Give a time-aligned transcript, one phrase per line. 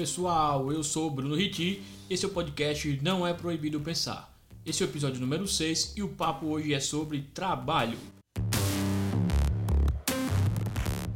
[0.00, 4.34] pessoal, eu sou Bruno Riti, esse é o podcast Não é Proibido Pensar.
[4.64, 7.98] Esse é o episódio número 6 e o papo hoje é sobre trabalho.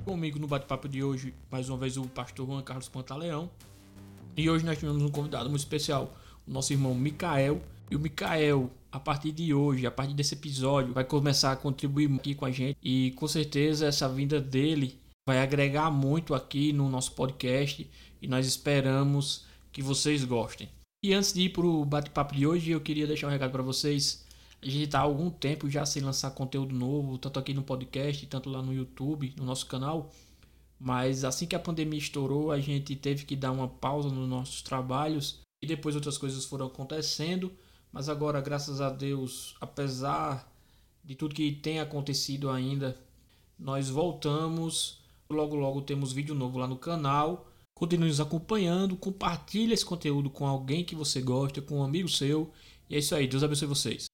[0.04, 3.48] Comigo no bate-papo de hoje, mais uma vez o pastor Juan Carlos Pantaleão.
[4.36, 6.14] E hoje nós tivemos um convidado muito especial,
[6.46, 7.62] o nosso irmão Micael.
[7.90, 12.12] E o Micael, a partir de hoje, a partir desse episódio, vai começar a contribuir
[12.14, 12.76] aqui com a gente.
[12.82, 17.90] E com certeza essa vinda dele vai agregar muito aqui no nosso podcast
[18.24, 20.70] e nós esperamos que vocês gostem.
[21.04, 23.62] E antes de ir para o bate-papo de hoje, eu queria deixar um recado para
[23.62, 24.24] vocês.
[24.62, 28.26] A gente está há algum tempo já sem lançar conteúdo novo, tanto aqui no podcast,
[28.26, 30.10] tanto lá no YouTube, no nosso canal.
[30.80, 34.62] Mas assim que a pandemia estourou, a gente teve que dar uma pausa nos nossos
[34.62, 37.52] trabalhos e depois outras coisas foram acontecendo.
[37.92, 40.50] Mas agora, graças a Deus, apesar
[41.04, 42.98] de tudo que tem acontecido ainda,
[43.58, 47.46] nós voltamos Logo, logo temos vídeo novo lá no canal.
[47.74, 52.52] Continue nos acompanhando, compartilhe esse conteúdo com alguém que você gosta, com um amigo seu.
[52.88, 54.13] E é isso aí, Deus abençoe vocês.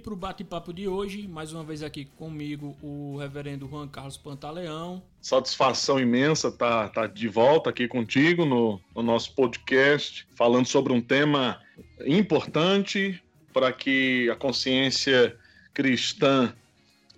[0.00, 5.02] Para o bate-papo de hoje, mais uma vez aqui comigo o reverendo Juan Carlos Pantaleão.
[5.20, 10.92] Satisfação imensa estar tá, tá de volta aqui contigo no, no nosso podcast, falando sobre
[10.92, 11.60] um tema
[12.06, 15.36] importante para que a consciência
[15.74, 16.54] cristã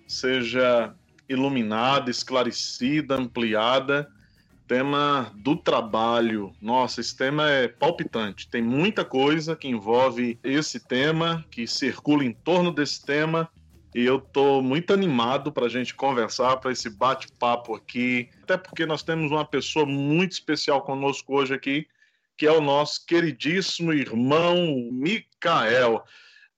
[0.05, 0.93] seja
[1.29, 4.11] iluminada, esclarecida, ampliada
[4.73, 6.51] tema do trabalho.
[6.59, 8.49] Nossa, esse tema é palpitante.
[8.49, 13.47] Tem muita coisa que envolve esse tema, que circula em torno desse tema.
[13.93, 18.31] E eu estou muito animado para a gente conversar, para esse bate-papo aqui.
[18.41, 21.85] Até porque nós temos uma pessoa muito especial conosco hoje aqui,
[22.35, 24.55] que é o nosso queridíssimo irmão
[24.91, 26.03] Micael.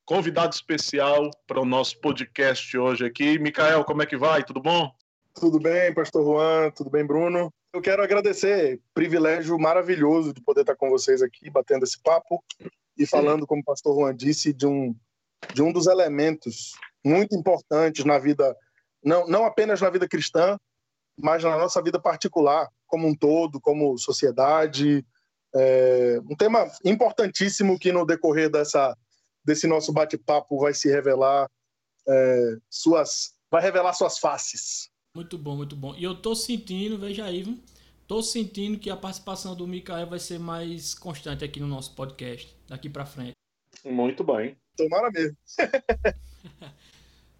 [0.06, 3.38] Convidado especial para o nosso podcast hoje aqui.
[3.38, 4.41] Micael, como é que vai?
[4.41, 4.89] Tudo bom?
[5.34, 6.72] Tudo bem, Pastor Juan?
[6.72, 7.51] Tudo bem, Bruno?
[7.75, 12.41] Eu quero agradecer, privilégio maravilhoso de poder estar com vocês aqui, batendo esse papo
[12.97, 14.96] e falando, como o pastor Juan disse, de um,
[15.53, 16.72] de um dos elementos
[17.03, 18.56] muito importantes na vida,
[19.03, 20.58] não, não apenas na vida cristã,
[21.22, 25.06] mas na nossa vida particular, como um todo, como sociedade.
[25.53, 28.97] É, um tema importantíssimo que no decorrer dessa,
[29.44, 31.52] desse nosso bate-papo vai se revelar
[32.07, 34.94] é, suas, vai revelar suas faces.
[35.15, 35.95] Muito bom, muito bom.
[35.95, 37.57] E eu tô sentindo, veja aí, viu?
[38.07, 42.55] tô sentindo que a participação do Mikael vai ser mais constante aqui no nosso podcast,
[42.67, 43.33] daqui para frente.
[43.83, 44.57] Muito bem.
[44.75, 45.37] Tomara mesmo.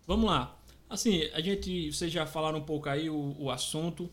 [0.08, 0.58] Vamos lá.
[0.90, 4.10] Assim, a gente, vocês já falaram um pouco aí o, o assunto,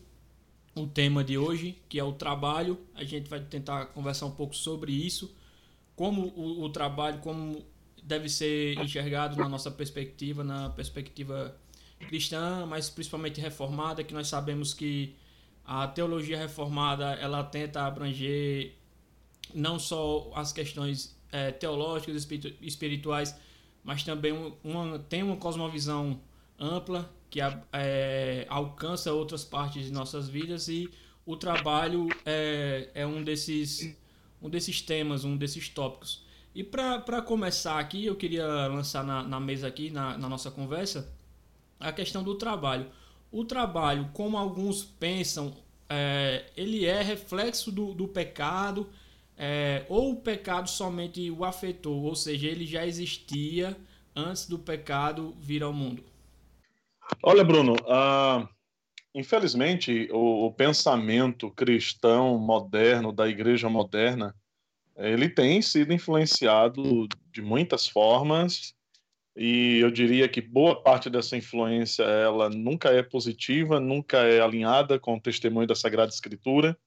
[0.75, 2.77] o tema de hoje, que é o trabalho.
[2.93, 5.35] A gente vai tentar conversar um pouco sobre isso,
[5.95, 7.63] como o, o trabalho, como
[8.01, 11.57] deve ser enxergado na nossa perspectiva, na perspectiva
[12.03, 15.15] cristã, mas principalmente reformada, que nós sabemos que
[15.65, 18.73] a teologia reformada ela tenta abranger
[19.53, 22.27] não só as questões é, teológicas,
[22.61, 23.35] espirituais,
[23.83, 26.19] mas também uma, tem uma cosmovisão
[26.59, 27.39] ampla que
[27.71, 30.89] é, alcança outras partes de nossas vidas e
[31.25, 33.95] o trabalho é, é um, desses,
[34.41, 36.23] um desses temas, um desses tópicos.
[36.53, 41.11] E para começar aqui, eu queria lançar na, na mesa aqui, na, na nossa conversa,
[41.83, 42.87] a questão do trabalho.
[43.31, 45.53] O trabalho, como alguns pensam,
[45.89, 48.89] é, ele é reflexo do, do pecado,
[49.37, 53.75] é, ou o pecado somente o afetou, ou seja, ele já existia
[54.15, 56.03] antes do pecado vir ao mundo?
[57.21, 58.47] Olha, Bruno, uh,
[59.13, 64.35] infelizmente o, o, pensamento cristão moderno, da igreja moderna,
[64.95, 68.75] ele tem sido influenciado de muitas formas
[69.35, 74.99] e eu diria que boa parte dessa influência ela nunca é positiva, nunca é alinhada
[74.99, 76.77] com o testemunho da Sagrada Escritura.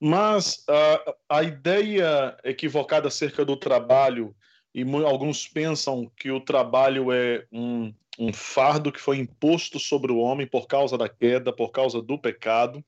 [0.00, 4.34] Mas uh, a ideia equivocada acerca do trabalho,
[4.74, 10.18] e alguns pensam que o trabalho é um, um fardo que foi imposto sobre o
[10.18, 12.84] homem por causa da queda, por causa do pecado.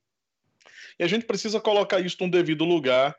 [0.99, 3.17] E a gente precisa colocar isso num devido lugar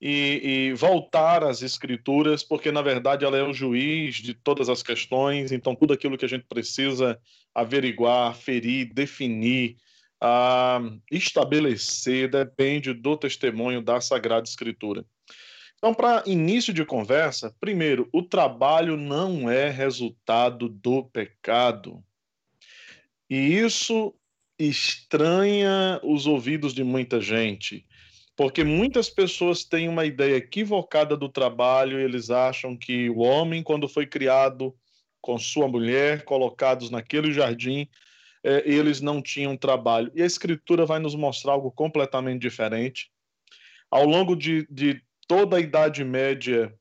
[0.00, 4.82] e, e, voltar às escrituras, porque na verdade ela é o juiz de todas as
[4.82, 7.20] questões, então tudo aquilo que a gente precisa
[7.54, 9.76] averiguar, ferir, definir,
[10.22, 15.04] uh, estabelecer depende do testemunho da Sagrada Escritura.
[15.78, 22.02] Então, para início de conversa, primeiro, o trabalho não é resultado do pecado.
[23.30, 24.12] E isso
[24.58, 27.86] estranha os ouvidos de muita gente,
[28.38, 33.88] porque muitas pessoas têm uma ideia equivocada do trabalho, eles acham que o homem, quando
[33.88, 34.72] foi criado
[35.20, 37.88] com sua mulher, colocados naquele jardim,
[38.44, 40.12] é, eles não tinham trabalho.
[40.14, 43.10] E a Escritura vai nos mostrar algo completamente diferente.
[43.90, 46.72] Ao longo de, de toda a Idade Média,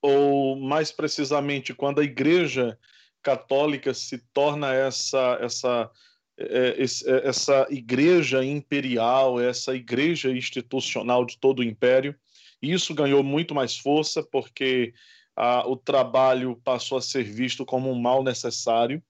[0.00, 2.78] ou mais precisamente, quando a Igreja
[3.22, 5.90] Católica se torna essa, essa,
[6.36, 12.14] essa igreja imperial, essa igreja institucional de todo o império,
[12.60, 14.94] isso ganhou muito mais força porque
[15.36, 19.02] ah, o trabalho passou a ser visto como um mal necessário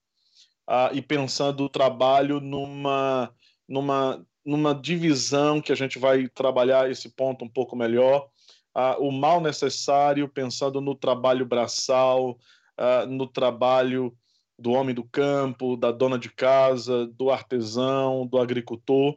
[0.66, 3.34] ah, e pensando o trabalho numa,
[3.68, 8.28] numa, numa divisão que a gente vai trabalhar esse ponto um pouco melhor,
[8.74, 12.38] ah, o mal necessário pensando no trabalho braçal,
[12.76, 14.16] ah, no trabalho
[14.58, 19.16] do homem do campo, da dona de casa, do artesão, do agricultor.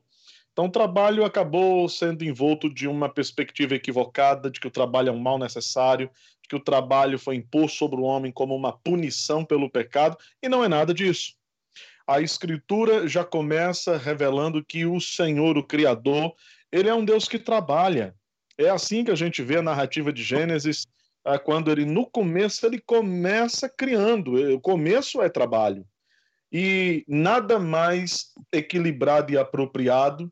[0.51, 5.11] Então, o trabalho acabou sendo envolto de uma perspectiva equivocada de que o trabalho é
[5.11, 6.09] um mal necessário,
[6.41, 10.47] de que o trabalho foi imposto sobre o homem como uma punição pelo pecado, e
[10.47, 11.33] não é nada disso.
[12.07, 16.33] A Escritura já começa revelando que o Senhor, o Criador,
[16.71, 18.15] ele é um Deus que trabalha.
[18.57, 20.87] É assim que a gente vê a narrativa de Gênesis,
[21.44, 24.54] quando ele, no começo, ele começa criando.
[24.54, 25.86] O começo é trabalho.
[26.51, 30.31] E nada mais equilibrado e apropriado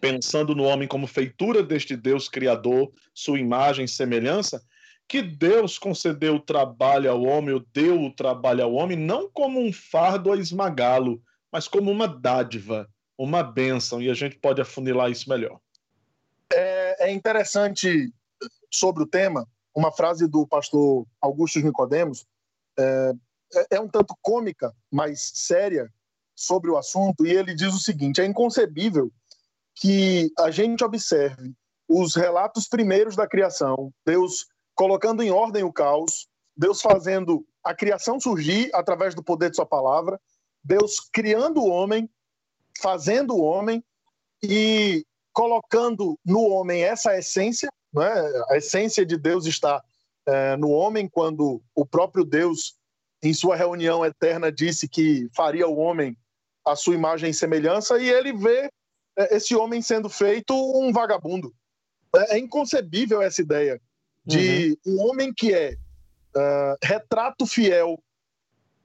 [0.00, 4.62] pensando no homem como feitura deste Deus criador, sua imagem e semelhança,
[5.08, 9.60] que Deus concedeu o trabalho ao homem, ou deu o trabalho ao homem, não como
[9.60, 11.20] um fardo a esmagá-lo,
[11.50, 15.58] mas como uma dádiva, uma bênção, e a gente pode afunilar isso melhor.
[16.52, 18.12] É, é interessante
[18.70, 22.26] sobre o tema, uma frase do pastor Augusto Nicodemos,
[22.78, 23.12] é,
[23.70, 25.90] é um tanto cômica, mas séria
[26.34, 29.10] sobre o assunto, e ele diz o seguinte: é inconcebível
[29.74, 31.52] que a gente observe
[31.88, 36.26] os relatos primeiros da criação, Deus colocando em ordem o caos,
[36.56, 40.20] Deus fazendo a criação surgir através do poder de Sua palavra,
[40.64, 42.08] Deus criando o homem,
[42.80, 43.84] fazendo o homem
[44.42, 48.04] e colocando no homem essa essência, né?
[48.48, 49.82] a essência de Deus está
[50.26, 52.76] é, no homem, quando o próprio Deus,
[53.22, 56.16] em sua reunião eterna, disse que faria o homem
[56.64, 58.70] a sua imagem e semelhança, e ele vê
[59.16, 61.52] é, esse homem sendo feito um vagabundo.
[62.14, 63.80] É, é inconcebível essa ideia
[64.24, 64.94] de uhum.
[64.94, 65.74] um homem que é
[66.36, 68.00] uh, retrato fiel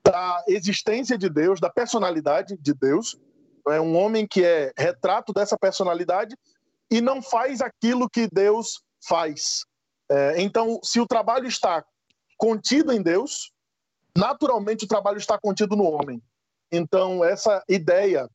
[0.04, 3.20] da existência de Deus, da personalidade de Deus,
[3.68, 6.36] é um homem que é retrato dessa personalidade
[6.90, 9.66] e não faz aquilo que Deus faz.
[10.10, 11.84] É, então, se o trabalho está
[12.38, 13.52] contido em Deus,
[14.16, 16.22] naturalmente o trabalho está contido no homem.
[16.72, 18.30] Então, essa ideia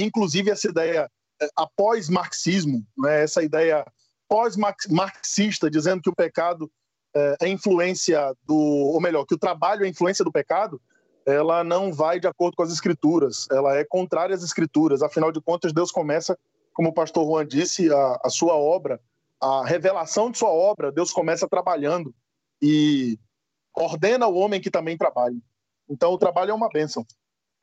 [0.00, 1.10] inclusive essa ideia
[1.40, 3.84] é, após marxismo, né, essa ideia
[4.28, 6.70] pós-marxista, dizendo que o pecado
[7.14, 10.80] é, é influência do, ou melhor, que o trabalho é influência do pecado,
[11.26, 15.02] ela não vai de acordo com as escrituras, ela é contrária às escrituras.
[15.02, 16.36] Afinal de contas, Deus começa,
[16.72, 19.00] como o pastor Juan disse, a, a sua obra,
[19.42, 22.14] a revelação de sua obra, Deus começa trabalhando
[22.62, 23.18] e
[23.76, 25.42] ordena ao homem que também trabalhe.
[25.88, 27.04] Então, o trabalho é uma bênção.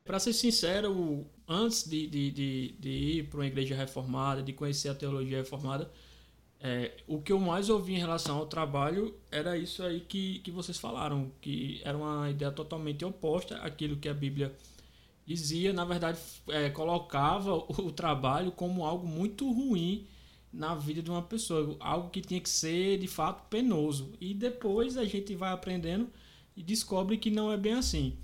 [0.04, 4.90] Para ser sincero, antes de, de, de, de ir para uma igreja reformada, de conhecer
[4.90, 5.90] a teologia reformada,
[6.60, 10.50] é, o que eu mais ouvi em relação ao trabalho era isso aí que, que
[10.50, 14.54] vocês falaram, que era uma ideia totalmente oposta àquilo que a Bíblia
[15.24, 15.72] dizia.
[15.72, 16.18] Na verdade,
[16.48, 20.06] é, colocava o trabalho como algo muito ruim
[20.52, 24.12] na vida de uma pessoa, algo que tinha que ser de fato penoso.
[24.20, 26.08] E depois a gente vai aprendendo
[26.56, 28.16] e descobre que não é bem assim.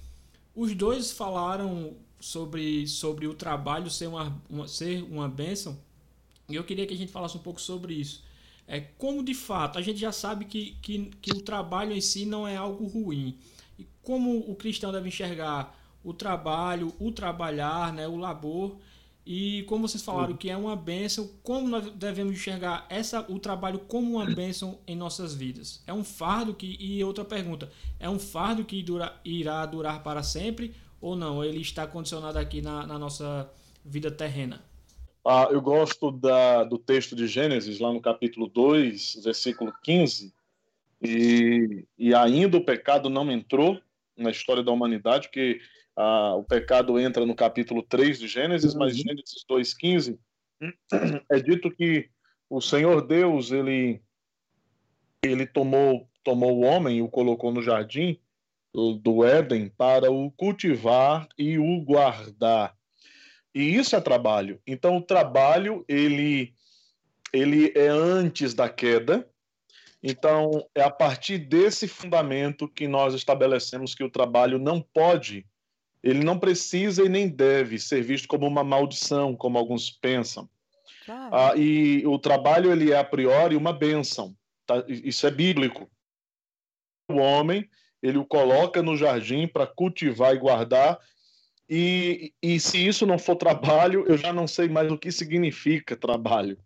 [0.54, 5.78] Os dois falaram sobre, sobre o trabalho ser uma, uma, ser uma bênção,
[6.48, 8.24] e eu queria que a gente falasse um pouco sobre isso.
[8.68, 12.26] É, como de fato, a gente já sabe que, que, que o trabalho em si
[12.26, 13.38] não é algo ruim.
[13.78, 18.76] E como o cristão deve enxergar o trabalho, o trabalhar, né, o labor,
[19.26, 20.36] e como vocês falaram uhum.
[20.36, 24.94] que é uma bênção, como nós devemos enxergar essa, o trabalho como uma bênção em
[24.94, 25.82] nossas vidas?
[25.84, 26.76] É um fardo que.
[26.78, 27.68] E outra pergunta:
[27.98, 31.42] é um fardo que dura, irá durar para sempre ou não?
[31.42, 33.50] Ele está condicionado aqui na, na nossa
[33.84, 34.64] vida terrena?
[35.24, 40.32] Ah, eu gosto da, do texto de Gênesis, lá no capítulo 2, versículo 15.
[41.02, 43.80] E, e ainda o pecado não entrou
[44.16, 45.60] na história da humanidade, que
[45.96, 49.02] ah, o pecado entra no capítulo 3 de Gênesis, mas uhum.
[49.02, 50.18] Gênesis 2,15
[51.30, 52.08] é dito que
[52.48, 54.00] o Senhor Deus, ele,
[55.22, 58.20] ele tomou, tomou o homem e o colocou no jardim
[59.00, 62.76] do Éden para o cultivar e o guardar.
[63.54, 64.60] E isso é trabalho.
[64.66, 66.54] Então, o trabalho, ele,
[67.32, 69.26] ele é antes da queda.
[70.02, 75.46] Então, é a partir desse fundamento que nós estabelecemos que o trabalho não pode,
[76.06, 80.48] ele não precisa e nem deve ser visto como uma maldição, como alguns pensam.
[81.08, 84.36] Ah, e o trabalho, ele é a priori uma bênção.
[84.64, 84.84] Tá?
[84.86, 85.90] Isso é bíblico.
[87.10, 87.68] O homem,
[88.00, 91.00] ele o coloca no jardim para cultivar e guardar,
[91.68, 95.96] e, e se isso não for trabalho, eu já não sei mais o que significa
[95.96, 96.56] trabalho.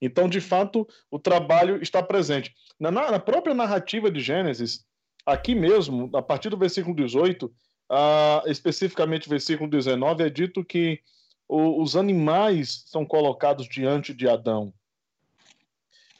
[0.00, 2.54] Então, de fato, o trabalho está presente.
[2.78, 4.84] Na, na própria narrativa de Gênesis,
[5.24, 7.52] aqui mesmo, a partir do versículo 18,
[7.90, 11.00] uh, especificamente versículo 19, é dito que
[11.48, 14.72] o, os animais são colocados diante de Adão.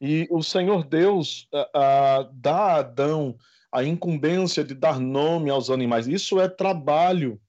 [0.00, 3.36] E o Senhor Deus uh, uh, dá a Adão
[3.72, 6.06] a incumbência de dar nome aos animais.
[6.06, 7.40] Isso é trabalho.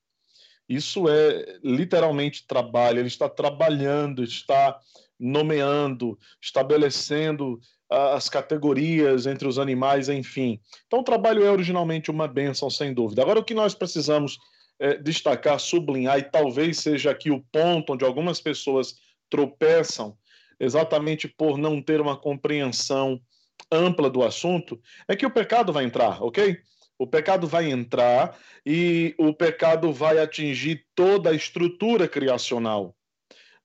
[0.68, 3.00] Isso é literalmente trabalho.
[3.00, 4.78] Ele está trabalhando, está
[5.20, 7.60] nomeando, estabelecendo
[7.90, 10.60] as categorias entre os animais, enfim.
[10.86, 13.22] Então, o trabalho é originalmente uma bênção, sem dúvida.
[13.22, 14.38] Agora, o que nós precisamos
[14.80, 18.96] é, destacar, sublinhar, e talvez seja aqui o ponto onde algumas pessoas
[19.30, 20.18] tropeçam,
[20.60, 23.20] exatamente por não ter uma compreensão
[23.72, 26.58] ampla do assunto, é que o pecado vai entrar, ok?
[27.00, 32.96] O pecado vai entrar e o pecado vai atingir toda a estrutura criacional.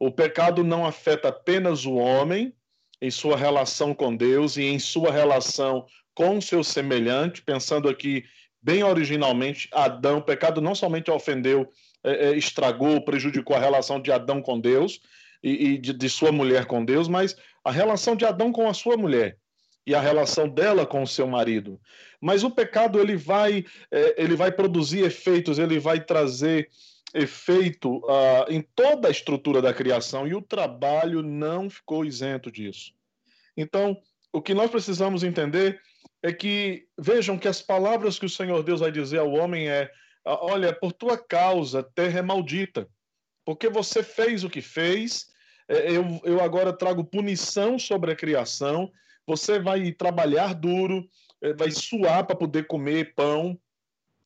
[0.02, 2.52] O pecado não afeta apenas o homem
[3.00, 8.24] em sua relação com Deus e em sua relação com seu semelhante, pensando aqui
[8.60, 11.70] bem originalmente, Adão, o pecado não somente ofendeu,
[12.02, 15.00] é, é, estragou, prejudicou a relação de Adão com Deus
[15.40, 18.74] e, e de, de sua mulher com Deus, mas a relação de Adão com a
[18.74, 19.38] sua mulher
[19.86, 21.80] e a relação dela com o seu marido.
[22.20, 26.68] Mas o pecado ele vai, é, ele vai produzir efeitos, ele vai trazer
[27.14, 32.92] efeito uh, em toda a estrutura da criação e o trabalho não ficou isento disso.
[33.56, 34.00] Então,
[34.32, 35.80] o que nós precisamos entender
[36.22, 39.90] é que vejam que as palavras que o Senhor Deus vai dizer ao homem é:
[40.24, 42.88] ah, olha, por tua causa, terra é maldita,
[43.44, 45.26] porque você fez o que fez.
[45.68, 48.90] É, eu, eu agora trago punição sobre a criação
[49.26, 51.08] você vai trabalhar duro,
[51.40, 53.58] eh, vai suar para poder comer pão.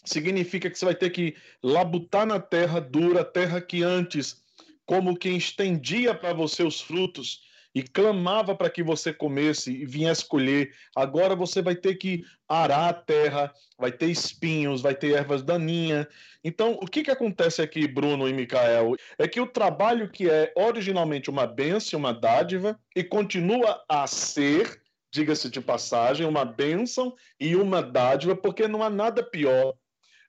[0.06, 4.42] Significa que você vai ter que labutar na terra dura, terra que antes,
[4.86, 7.44] como quem estendia para você os frutos
[7.76, 10.72] e clamava para que você comesse e viesse colher.
[10.94, 16.06] Agora você vai ter que arar a terra, vai ter espinhos, vai ter ervas daninhas.
[16.42, 18.94] Então, o que, que acontece aqui, Bruno e Micael?
[19.18, 24.80] É que o trabalho que é originalmente uma bênção, uma dádiva, e continua a ser,
[25.12, 29.74] diga-se de passagem, uma bênção e uma dádiva, porque não há nada pior.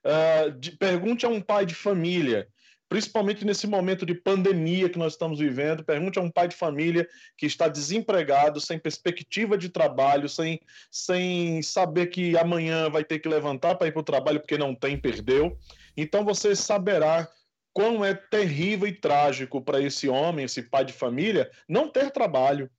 [0.04, 2.48] Uh, de, pergunte a um pai de família,
[2.88, 7.06] principalmente nesse momento de pandemia que nós estamos vivendo, pergunte a um pai de família
[7.36, 13.28] que está desempregado, sem perspectiva de trabalho, sem, sem saber que amanhã vai ter que
[13.28, 15.58] levantar para ir para o trabalho porque não tem, perdeu.
[15.96, 17.28] Então você saberá
[17.72, 22.70] quão é terrível e trágico para esse homem, esse pai de família, não ter trabalho,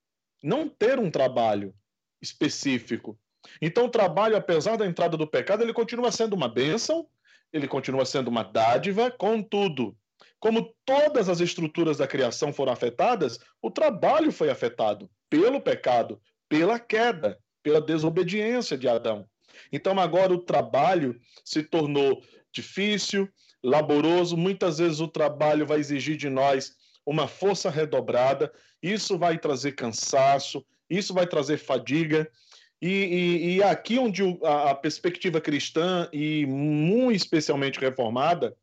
[0.41, 1.73] não ter um trabalho
[2.21, 3.17] específico.
[3.61, 7.07] Então, o trabalho, apesar da entrada do pecado, ele continua sendo uma bênção,
[7.51, 9.95] ele continua sendo uma dádiva, contudo,
[10.39, 16.79] como todas as estruturas da criação foram afetadas, o trabalho foi afetado pelo pecado, pela
[16.79, 19.27] queda, pela desobediência de Adão.
[19.71, 23.29] Então, agora o trabalho se tornou difícil,
[23.63, 26.73] laboroso, muitas vezes o trabalho vai exigir de nós
[27.05, 28.51] uma força redobrada,
[28.81, 32.29] isso vai trazer cansaço, isso vai trazer fadiga.
[32.81, 38.55] E, e, e aqui onde a, a perspectiva cristã, e muito especialmente reformada,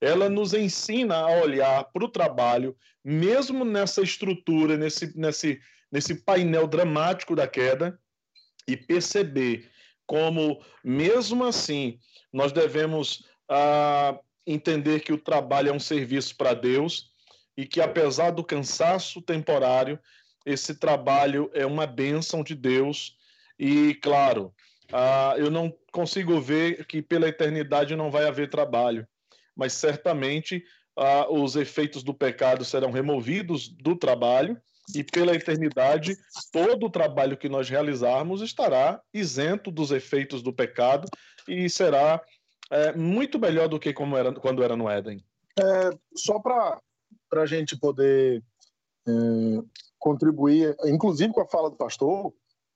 [0.00, 5.60] ela nos ensina a olhar para o trabalho, mesmo nessa estrutura, nesse, nesse,
[5.92, 7.98] nesse painel dramático da queda,
[8.66, 9.68] e perceber
[10.06, 11.98] como, mesmo assim,
[12.32, 17.10] nós devemos ah, entender que o trabalho é um serviço para Deus
[17.56, 19.98] e que, apesar do cansaço temporário,
[20.44, 23.16] esse trabalho é uma bênção de Deus
[23.60, 24.54] e, claro,
[24.90, 29.06] uh, eu não consigo ver que pela eternidade não vai haver trabalho,
[29.54, 30.64] mas certamente
[30.98, 34.56] uh, os efeitos do pecado serão removidos do trabalho
[34.94, 36.16] e pela eternidade
[36.50, 41.06] todo o trabalho que nós realizarmos estará isento dos efeitos do pecado
[41.46, 42.18] e será
[42.70, 45.22] é, muito melhor do que como era quando era no Éden.
[45.58, 46.80] É, só para
[47.34, 48.42] a gente poder
[49.06, 49.12] é,
[49.98, 52.32] contribuir, inclusive com a fala do pastor,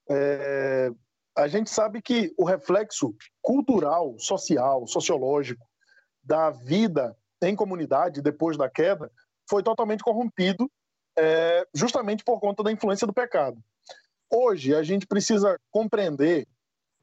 [0.09, 0.91] é,
[1.35, 5.65] a gente sabe que o reflexo cultural, social, sociológico
[6.23, 9.11] da vida em comunidade depois da queda
[9.49, 10.71] foi totalmente corrompido,
[11.17, 13.61] é, justamente por conta da influência do pecado.
[14.31, 16.47] Hoje, a gente precisa compreender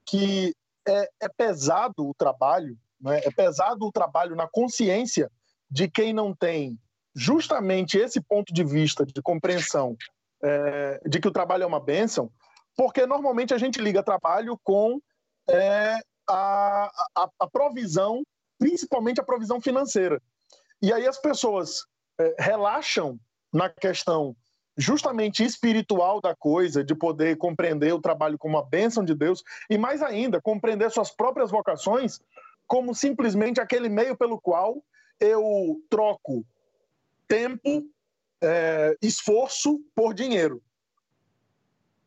[0.04, 0.54] que
[0.86, 3.20] é, é pesado o trabalho, né?
[3.24, 5.30] é pesado o trabalho na consciência
[5.70, 6.78] de quem não tem
[7.14, 9.96] justamente esse ponto de vista de compreensão
[10.42, 12.30] é, de que o trabalho é uma bênção,
[12.76, 15.00] porque normalmente a gente liga trabalho com
[15.48, 15.98] é,
[16.28, 18.22] a, a, a, provisão,
[18.58, 20.20] principalmente a provisão financeira.
[20.80, 21.84] E aí as pessoas
[22.18, 23.18] é, relaxam
[23.52, 24.34] na questão
[24.76, 29.76] justamente espiritual da coisa, de poder compreender o trabalho como uma bênção de Deus, e
[29.76, 32.20] mais ainda, compreender suas próprias vocações
[32.66, 34.82] como simplesmente aquele meio pelo qual
[35.20, 36.44] eu troco
[37.28, 37.86] tempo,
[38.42, 40.62] é, esforço por dinheiro.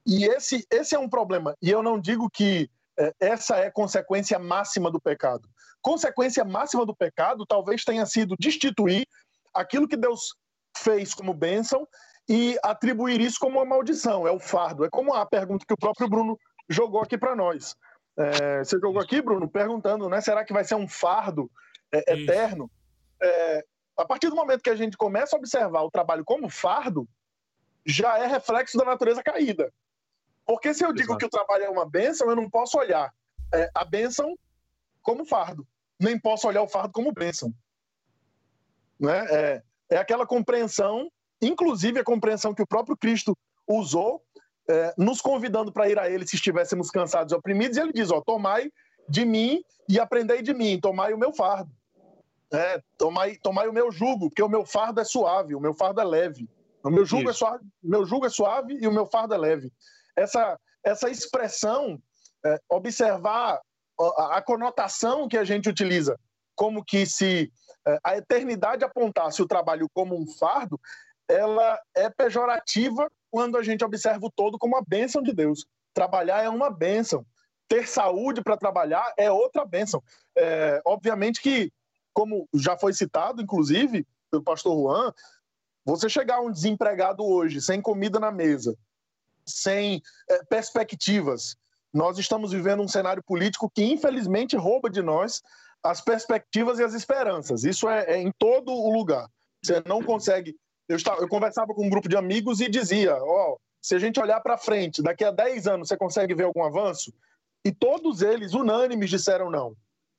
[0.06, 1.56] E esse, esse é um problema.
[1.62, 5.50] E eu não digo que é, essa é consequência máxima do pecado.
[5.82, 9.08] Consequência máxima do pecado talvez tenha sido destituir
[9.54, 10.36] aquilo que Deus
[10.78, 11.88] fez como bênção
[12.28, 14.84] e atribuir isso como uma maldição, é o fardo.
[14.84, 16.38] É como a pergunta que o próprio Bruno
[16.70, 17.76] jogou aqui para nós.
[18.18, 20.22] É, você jogou aqui, Bruno, perguntando, né?
[20.22, 21.50] Será que vai ser um fardo
[21.92, 22.70] é, eterno?
[23.22, 23.66] É,
[23.98, 27.08] a partir do momento que a gente começa a observar o trabalho como fardo,
[27.86, 29.72] já é reflexo da natureza caída.
[30.46, 31.18] Porque se eu digo Exato.
[31.20, 33.14] que o trabalho é uma bênção, eu não posso olhar
[33.54, 34.38] é, a bênção
[35.02, 35.68] como fardo,
[36.00, 37.54] nem posso olhar o fardo como bênção.
[39.00, 39.26] Né?
[39.30, 41.12] É, é aquela compreensão,
[41.42, 43.38] inclusive a compreensão que o próprio Cristo
[43.68, 44.24] usou,
[44.68, 48.12] é, nos convidando para ir a Ele se estivéssemos cansados e oprimidos, e Ele diz:
[48.12, 48.72] ó, tomai
[49.08, 51.72] de mim e aprendei de mim, tomai o meu fardo.
[52.52, 56.00] É, tomai, tomai o meu jugo, porque o meu fardo é suave, o meu fardo
[56.00, 56.50] é leve.
[56.84, 59.72] O meu jugo, é suave, meu jugo é suave e o meu fardo é leve.
[60.16, 62.02] Essa, essa expressão,
[62.46, 63.62] é, observar
[64.00, 66.20] a, a, conotação que a gente utiliza,
[66.56, 67.52] como que se
[67.88, 70.80] é, a eternidade apontasse o trabalho como um fardo,
[71.28, 75.66] ela é pejorativa quando a gente observa o todo como uma bênção de Deus.
[75.94, 77.26] Trabalhar é uma bênção.
[77.68, 80.04] Ter saúde para trabalhar é outra bênção.
[80.38, 81.72] É, obviamente que
[82.14, 85.14] como já foi citado, inclusive, pelo pastor Juan,
[85.84, 88.76] você chegar um desempregado hoje, sem comida na mesa,
[89.48, 91.56] sem é, perspectivas,
[91.94, 95.42] nós estamos vivendo um cenário político que, infelizmente, rouba de nós
[95.84, 97.64] as perspectivas e as esperanças.
[97.64, 99.30] Isso é, é em todo o lugar.
[99.64, 100.56] Você não consegue.
[100.90, 104.00] Eu, estava, eu conversava com um grupo de amigos e dizia: Ó, oh, se a
[104.00, 107.14] gente olhar para frente, daqui a 10 anos, você consegue ver algum avanço?
[107.64, 109.76] E todos eles, unânimes, disseram não.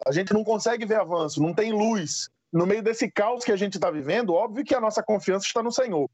[0.06, 2.28] A gente não consegue ver avanço, não tem luz.
[2.52, 5.62] No meio desse caos que a gente está vivendo, óbvio que a nossa confiança está
[5.62, 6.08] no Senhor.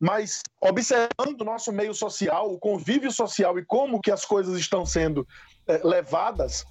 [0.00, 4.84] Mas observando o nosso meio social, o convívio social e como que as coisas estão
[4.84, 5.26] sendo
[5.66, 6.64] é, levadas,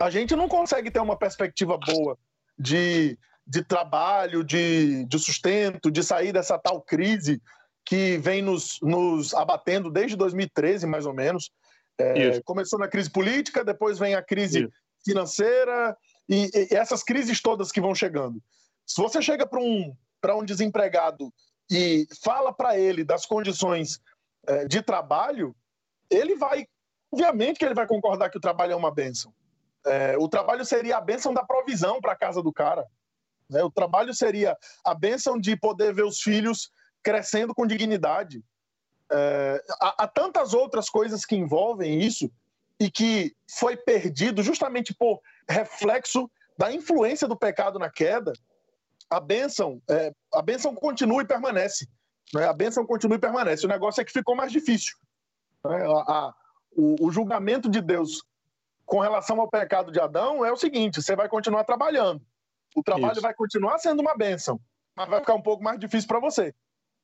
[0.00, 2.18] a gente não consegue ter uma perspectiva boa
[2.58, 7.40] de, de trabalho, de, de sustento, de sair dessa tal crise
[7.84, 11.50] que vem nos, nos abatendo desde 2013, mais ou menos.
[11.98, 14.70] É, começou na crise política, depois vem a crise Isso
[15.04, 15.96] financeira
[16.28, 18.40] e, e, essas crises todas que vão chegando.
[18.86, 19.94] Se você chega para um,
[20.36, 21.32] um desempregado
[21.70, 24.00] e fala para ele das condições
[24.46, 25.54] é, de trabalho,
[26.10, 26.66] ele vai,
[27.12, 29.32] obviamente que ele vai concordar que o trabalho é uma benção.
[29.86, 32.86] É, o trabalho seria a benção da provisão para a casa do cara.
[33.48, 33.62] Né?
[33.62, 36.70] O trabalho seria a benção de poder ver os filhos
[37.02, 38.42] crescendo com dignidade.
[39.10, 42.30] É, há, há, tantas outras coisas que envolvem isso
[42.78, 48.32] e que foi perdido justamente por reflexo da influência do pecado na queda,
[49.08, 51.88] a bênção, é, a bênção continua e permanece.
[52.34, 52.46] Né?
[52.46, 53.66] A bênção continua e permanece.
[53.66, 54.96] O negócio é que ficou mais difícil.
[55.64, 55.84] Né?
[55.84, 56.34] A, a,
[56.72, 58.22] o, o, julgamento de Deus
[58.86, 62.22] com relação ao pecado de Adão é o seguinte: você vai continuar trabalhando.
[62.74, 63.22] O trabalho Isso.
[63.22, 64.60] vai continuar sendo uma bênção,
[64.96, 66.54] mas vai ficar um pouco mais difícil para você.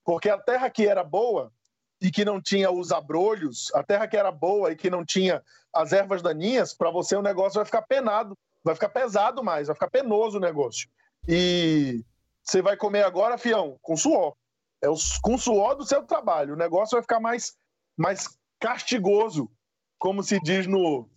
[0.04, 1.52] Porque a terra que era boa,
[2.00, 5.42] e que não tinha os abrolhos, a terra que era boa e que não tinha
[5.72, 9.74] as ervas daninhas, para você o negócio vai ficar penado, vai ficar pesado mais, vai
[9.74, 10.88] ficar penoso o negócio.
[11.26, 12.04] E
[12.46, 14.34] você vai comer agora, fião, com suor.
[14.82, 16.54] É o, com suor do seu trabalho.
[16.54, 17.56] O negócio vai ficar mais,
[17.96, 18.28] mais
[18.60, 19.50] castigoso,
[19.98, 21.08] como se diz no,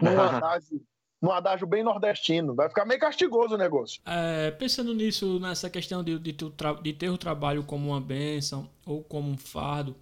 [0.00, 0.82] no, adágio,
[1.20, 2.54] no adágio bem nordestino.
[2.54, 4.00] Vai ficar meio castigoso o negócio.
[4.06, 9.04] É, pensando nisso, nessa questão de, de, de ter o trabalho como uma bênção ou
[9.04, 9.94] como um fardo,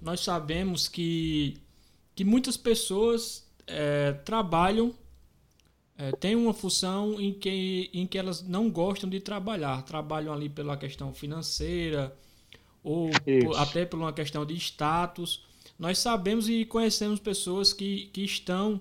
[0.00, 1.62] nós sabemos que,
[2.14, 4.92] que muitas pessoas é, trabalham,
[5.98, 9.82] é, têm uma função em que, em que elas não gostam de trabalhar.
[9.82, 12.16] Trabalham ali pela questão financeira
[12.82, 15.44] ou por, até por uma questão de status.
[15.78, 18.80] Nós sabemos e conhecemos pessoas que, que estão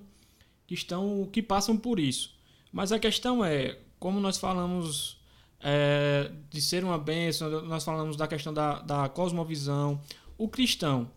[0.67, 2.34] que estão que passam por isso.
[2.71, 5.17] Mas a questão é, como nós falamos
[5.62, 10.01] é, de ser uma bênção, nós falamos da questão da, da cosmovisão.
[10.38, 11.10] O cristão,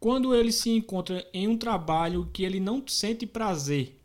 [0.00, 3.97] quando ele se encontra em um trabalho que ele não sente prazer,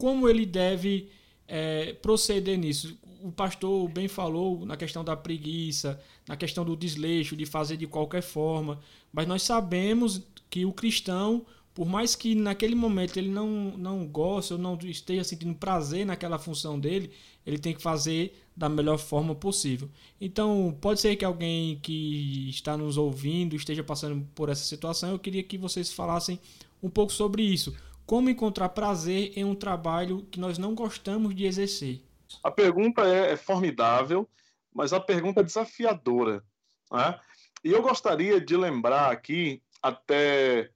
[0.00, 1.10] como ele deve
[1.46, 2.98] é, proceder nisso?
[3.22, 7.86] O pastor bem falou na questão da preguiça, na questão do desleixo, de fazer de
[7.86, 8.80] qualquer forma,
[9.12, 14.54] mas nós sabemos que o cristão, por mais que naquele momento ele não, não goste
[14.54, 17.10] ou não esteja sentindo prazer naquela função dele,
[17.44, 19.90] ele tem que fazer da melhor forma possível.
[20.18, 25.10] Então, pode ser que alguém que está nos ouvindo esteja passando por essa situação.
[25.10, 26.38] Eu queria que vocês falassem
[26.82, 27.74] um pouco sobre isso.
[28.10, 32.02] Como encontrar prazer em um trabalho que nós não gostamos de exercer?
[32.42, 34.28] A pergunta é, é formidável,
[34.74, 36.42] mas a pergunta é desafiadora.
[36.90, 37.20] Né?
[37.62, 40.72] E eu gostaria de lembrar aqui, até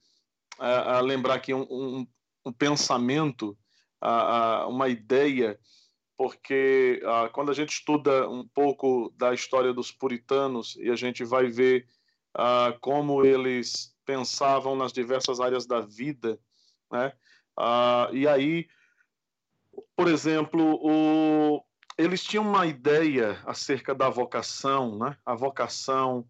[0.60, 2.06] uh, lembrar aqui um, um,
[2.46, 3.58] um pensamento,
[4.00, 5.58] uh, uma ideia
[6.16, 11.48] porque quando a gente estuda um pouco da história dos puritanos e a gente vai
[11.48, 11.88] ver
[12.80, 16.38] como eles pensavam nas diversas áreas da vida,
[16.94, 17.12] né?
[17.56, 18.68] Ah, e aí,
[19.96, 21.64] por exemplo, o,
[21.98, 25.16] eles tinham uma ideia acerca da vocação, né?
[25.26, 26.24] A vocação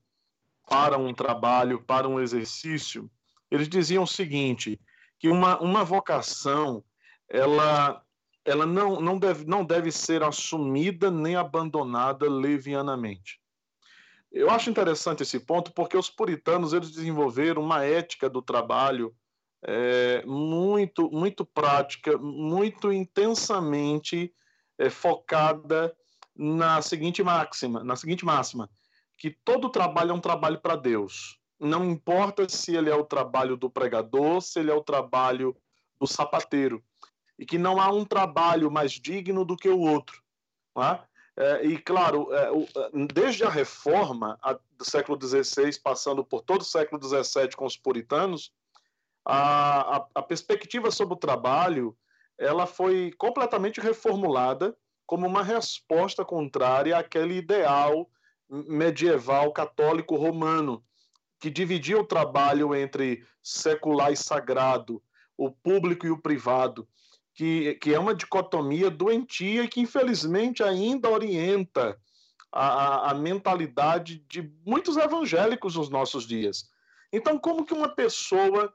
[0.67, 3.11] para um trabalho, para um exercício.
[3.51, 4.81] Eles diziam o seguinte,
[5.19, 6.83] que uma, uma vocação
[7.29, 8.01] ela
[8.47, 13.41] ela não, não, deve, não deve ser assumida nem abandonada levianamente.
[14.31, 19.15] Eu acho interessante esse ponto porque os puritanos eles desenvolveram uma ética do trabalho
[19.67, 24.33] é, muito, muito prática, muito intensamente
[24.79, 25.95] é, focada
[26.37, 28.69] na seguinte máxima, na seguinte máxima,
[29.17, 31.39] que todo trabalho é um trabalho para Deus.
[31.59, 35.57] Não importa se ele é o trabalho do pregador, se ele é o trabalho
[35.99, 36.83] do sapateiro
[37.39, 40.23] e que não há um trabalho mais digno do que o outro.
[40.77, 41.01] É?
[41.37, 46.43] É, e, claro, é, o, é, desde a reforma a, do século XVI, passando por
[46.43, 48.53] todo o século XVII com os puritanos,
[49.25, 51.97] a, a, a perspectiva sobre o trabalho
[52.39, 58.11] ela foi completamente reformulada como uma resposta contrária àquele ideal
[58.49, 60.85] medieval católico romano
[61.39, 65.03] que dividia o trabalho entre secular e sagrado,
[65.37, 66.89] o público e o privado
[67.35, 71.99] que, que é uma dicotomia doentia que, infelizmente, ainda orienta
[72.51, 76.71] a, a mentalidade de muitos evangélicos nos nossos dias.
[77.13, 78.73] Então, como que uma pessoa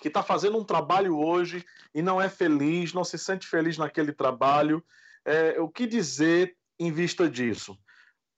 [0.00, 4.12] que está fazendo um trabalho hoje e não é feliz, não se sente feliz naquele
[4.12, 4.84] trabalho,
[5.24, 7.76] é, o que dizer em vista disso?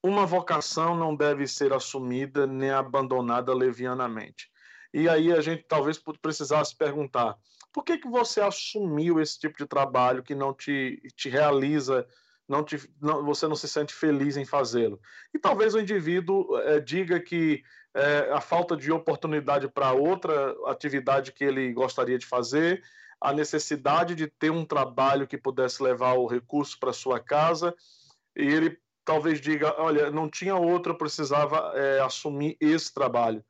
[0.03, 4.51] Uma vocação não deve ser assumida nem abandonada levianamente.
[4.93, 7.37] E aí a gente talvez precisasse perguntar:
[7.73, 12.07] por que, que você assumiu esse tipo de trabalho que não te, te realiza,
[12.49, 15.01] não te, não, você não se sente feliz em fazê-lo?
[15.35, 17.63] E talvez o indivíduo é, diga que
[17.99, 22.83] é, a falta de oportunidade para outra atividade que ele gostaria de fazer,
[23.21, 27.75] a necessidade de ter um trabalho que pudesse levar o recurso para sua casa,
[28.37, 33.45] e ele talvez diga: olha, não tinha outro, eu precisava é, assumir esse trabalho.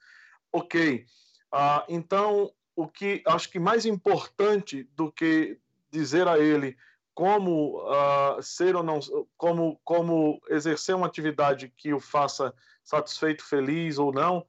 [0.50, 1.04] Ok.
[1.52, 5.58] Ah, então, o que acho que mais importante do que
[5.90, 6.76] dizer a ele
[7.12, 9.00] como uh, ser ou não,
[9.36, 12.54] como, como exercer uma atividade que o faça
[12.88, 14.46] satisfeito, feliz ou não,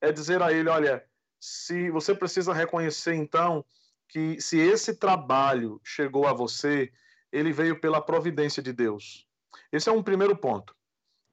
[0.00, 1.04] é dizer a ele, olha,
[1.40, 3.64] se você precisa reconhecer então
[4.08, 6.92] que se esse trabalho chegou a você,
[7.30, 9.26] ele veio pela providência de Deus.
[9.70, 10.74] Esse é um primeiro ponto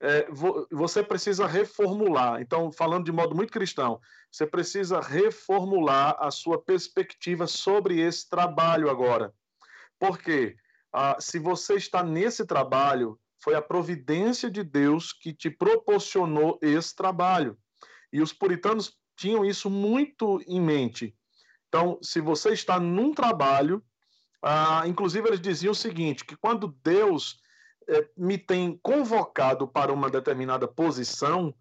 [0.02, 0.28] é,
[0.72, 2.41] você precisa reformular.
[2.41, 4.00] Então, falando de modo muito cristão,
[4.32, 9.34] você precisa reformular a sua perspectiva sobre esse trabalho agora.
[10.00, 10.56] Porque
[10.93, 16.95] ah, se você está nesse trabalho, foi a providência de Deus que te proporcionou esse
[16.95, 17.58] trabalho.
[18.12, 21.15] E os puritanos tinham isso muito em mente.
[21.67, 23.84] Então, se você está num trabalho,
[24.41, 27.39] ah, inclusive eles diziam o seguinte: que quando Deus
[27.88, 31.54] é, me tem convocado para uma determinada posição,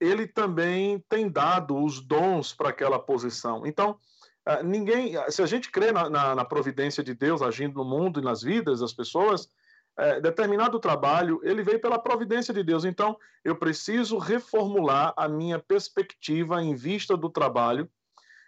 [0.00, 3.66] ele também tem dado os dons para aquela posição.
[3.66, 3.98] Então,
[4.46, 8.20] é, ninguém, se a gente crê na, na, na, providência de Deus agindo no mundo
[8.20, 9.48] e nas vidas das pessoas,
[9.98, 12.84] é, determinado trabalho ele veio pela providência de Deus.
[12.84, 17.88] Então, eu preciso reformular a minha perspectiva em vista do trabalho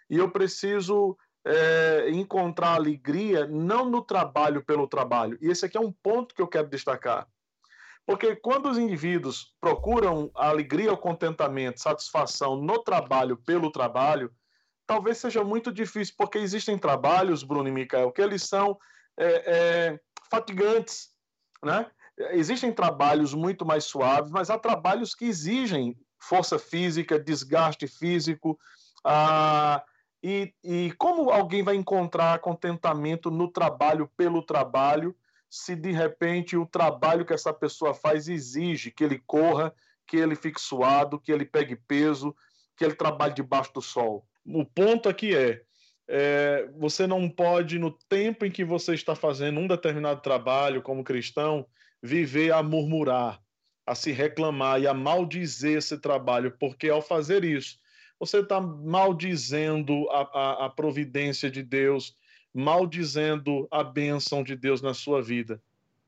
[0.09, 5.37] e eu preciso é, encontrar alegria não no trabalho pelo trabalho.
[5.41, 7.27] E esse aqui é um ponto que eu quero destacar.
[8.05, 14.31] Porque quando os indivíduos procuram a alegria, o contentamento, satisfação no trabalho pelo trabalho,
[14.85, 18.77] talvez seja muito difícil, porque existem trabalhos, Bruno e Micael, que eles são
[19.17, 21.14] é, é, fatigantes,
[21.63, 21.87] né?
[22.31, 28.57] existem trabalhos muito mais suaves, mas há trabalhos que exigem força física, desgaste físico.
[29.03, 29.83] Ah,
[30.23, 35.15] e, e como alguém vai encontrar contentamento no trabalho pelo trabalho,
[35.49, 39.73] se de repente o trabalho que essa pessoa faz exige que ele corra,
[40.07, 42.35] que ele fique suado, que ele pegue peso,
[42.75, 44.25] que ele trabalhe debaixo do sol?
[44.45, 45.61] O ponto aqui é,
[46.07, 51.03] é, você não pode, no tempo em que você está fazendo um determinado trabalho como
[51.03, 51.65] cristão,
[52.01, 53.41] viver a murmurar,
[53.85, 57.79] a se reclamar e a maldizer esse trabalho, porque ao fazer isso,
[58.19, 62.15] você está maldizendo a, a, a providência de Deus,
[62.53, 65.61] maldizendo a bênção de Deus na sua vida.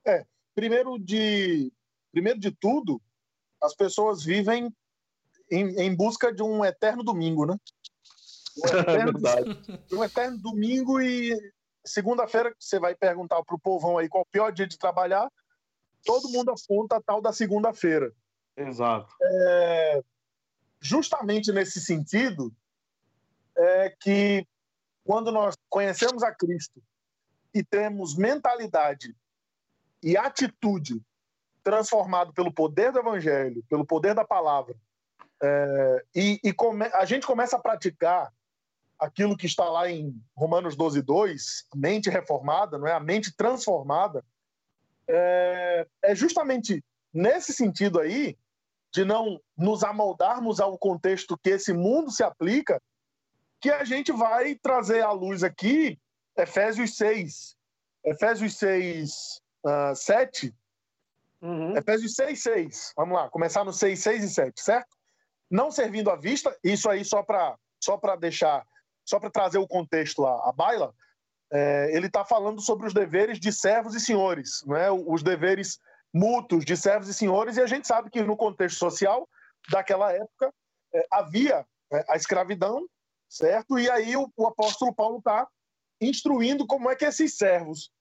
[0.06, 1.72] É, primeiro de,
[2.12, 3.02] primeiro de tudo,
[3.62, 4.72] as pessoas vivem
[5.52, 7.56] em, em busca de um eterno domingo, né?
[8.58, 9.20] Um eterno,
[9.92, 11.36] é um eterno domingo e
[11.86, 15.32] segunda-feira você vai perguntar para o povão aí qual o pior dia de trabalhar,
[16.04, 18.12] todo mundo aponta a tal da segunda-feira.
[18.56, 19.14] Exato.
[19.22, 20.02] É,
[20.80, 22.54] justamente nesse sentido
[23.56, 24.46] é que
[25.04, 26.82] quando nós conhecemos a Cristo
[27.54, 29.16] e temos mentalidade
[30.04, 31.02] e atitude
[31.64, 34.76] transformado pelo poder do Evangelho, pelo poder da palavra,
[35.42, 38.34] é, e, e come, a gente começa a praticar
[39.00, 42.94] aquilo que está lá em Romanos 12, 2, mente reformada, não é?
[42.94, 44.24] a mente transformada,
[45.08, 46.84] é, é justamente
[47.14, 48.38] nesse sentido aí,
[48.94, 52.82] de não nos amoldarmos ao contexto que esse mundo se aplica,
[53.60, 56.00] que a gente vai trazer à luz aqui
[56.38, 57.56] Efésios 6.
[58.06, 60.56] Efésios 6, uh, 7.
[61.42, 61.76] Uhum.
[61.76, 62.94] Efésios 6, 6.
[62.96, 64.96] Vamos lá, começar no 6, 6 e 7, certo?
[65.50, 68.66] Não servindo à vista, isso aí só para só deixar,
[69.08, 70.94] só para trazer o contexto à, à baila,
[71.52, 74.92] é, ele está falando sobre os deveres de servos e senhores, né?
[74.92, 75.80] os deveres
[76.14, 79.28] mútuos de servos e senhores, e a gente sabe que no contexto social
[79.70, 80.54] daquela época
[80.94, 82.86] é, havia é, a escravidão,
[83.30, 83.80] certo?
[83.80, 85.48] E aí o, o apóstolo Paulo está
[86.02, 87.92] instruindo como é que esses servos,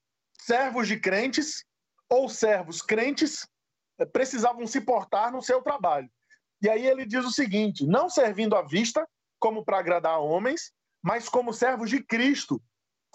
[0.41, 1.65] servos de crentes
[2.09, 3.47] ou servos crentes,
[3.99, 6.11] é, precisavam se portar no seu trabalho.
[6.61, 9.07] E aí ele diz o seguinte: não servindo à vista,
[9.39, 10.73] como para agradar homens,
[11.07, 12.61] mas como servos de Cristo,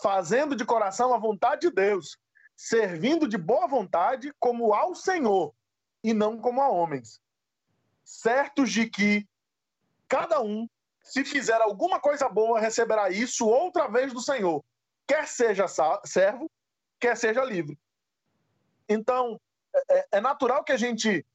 [0.01, 2.17] fazendo de coração a vontade de Deus,
[2.56, 5.54] servindo de boa vontade como ao Senhor
[6.01, 7.19] e não como a homens,
[8.01, 9.27] certos de que
[10.08, 10.69] cada um,
[11.04, 14.63] se fizer alguma coisa boa, receberá isso outra vez do Senhor,
[15.06, 15.65] quer seja
[16.06, 16.49] servo,
[16.97, 17.77] quer seja livre.
[18.88, 19.38] Então,
[19.75, 21.25] é, é, é natural que a gente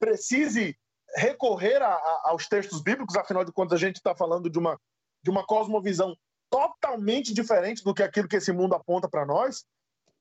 [0.00, 0.76] precise
[1.14, 4.76] recorrer a, a, aos textos bíblicos, afinal de contas, a gente está falando de uma,
[5.24, 6.14] de uma cosmovisão
[6.50, 9.64] totalmente diferente do que aquilo que esse mundo aponta para nós.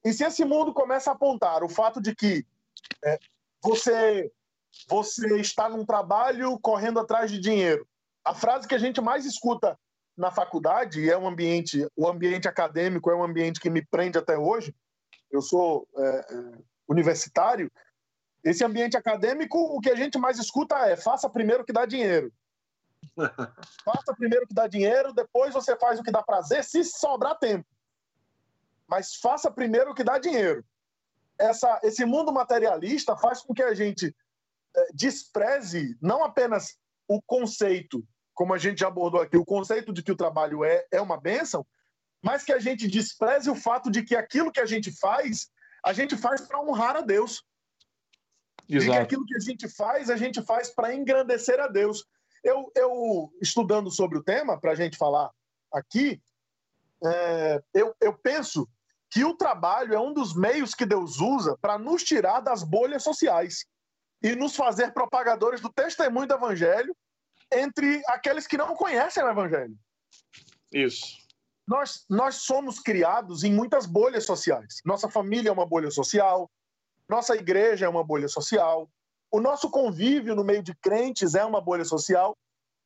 [0.04, 2.46] E se esse mundo começa a apontar o fato de que
[3.04, 3.20] é,
[3.62, 4.32] você
[4.89, 7.88] você está num trabalho correndo atrás de dinheiro,
[8.26, 9.78] a frase que a gente mais escuta
[10.18, 14.18] na faculdade e é um ambiente, o ambiente acadêmico é um ambiente que me prende
[14.18, 14.74] até hoje.
[15.30, 17.72] Eu sou é, é universitário.
[18.44, 22.32] Esse ambiente acadêmico, o que a gente mais escuta é: faça primeiro que dá dinheiro.
[23.84, 27.38] Faça primeiro o que dá dinheiro, depois você faz o que dá prazer, se sobrar
[27.38, 27.68] tempo.
[28.88, 30.63] Mas faça primeiro o que dá dinheiro.
[31.39, 34.16] Essa, esse mundo materialista faz com que a gente
[34.76, 40.02] é, despreze não apenas o conceito, como a gente já abordou aqui, o conceito de
[40.02, 41.66] que o trabalho é, é uma bênção,
[42.22, 45.50] mas que a gente despreze o fato de que aquilo que a gente faz,
[45.84, 47.44] a gente faz para honrar a Deus.
[48.70, 48.92] Exato.
[48.92, 52.06] E que aquilo que a gente faz, a gente faz para engrandecer a Deus.
[52.44, 55.32] Eu, eu estudando sobre o tema, para a gente falar
[55.72, 56.22] aqui,
[57.06, 58.68] é, eu, eu penso
[59.10, 63.04] que o trabalho é um dos meios que Deus usa para nos tirar das bolhas
[63.04, 63.66] sociais
[64.22, 66.96] e nos fazer propagadores do testemunho do Evangelho
[67.52, 69.78] entre aqueles que não conhecem o Evangelho.
[70.72, 71.06] Isso.
[71.68, 74.82] Nós, nós somos criados em muitas bolhas sociais.
[74.84, 76.50] Nossa família é uma bolha social,
[77.08, 78.90] nossa igreja é uma bolha social,
[79.34, 82.38] o nosso convívio no meio de crentes é uma bolha social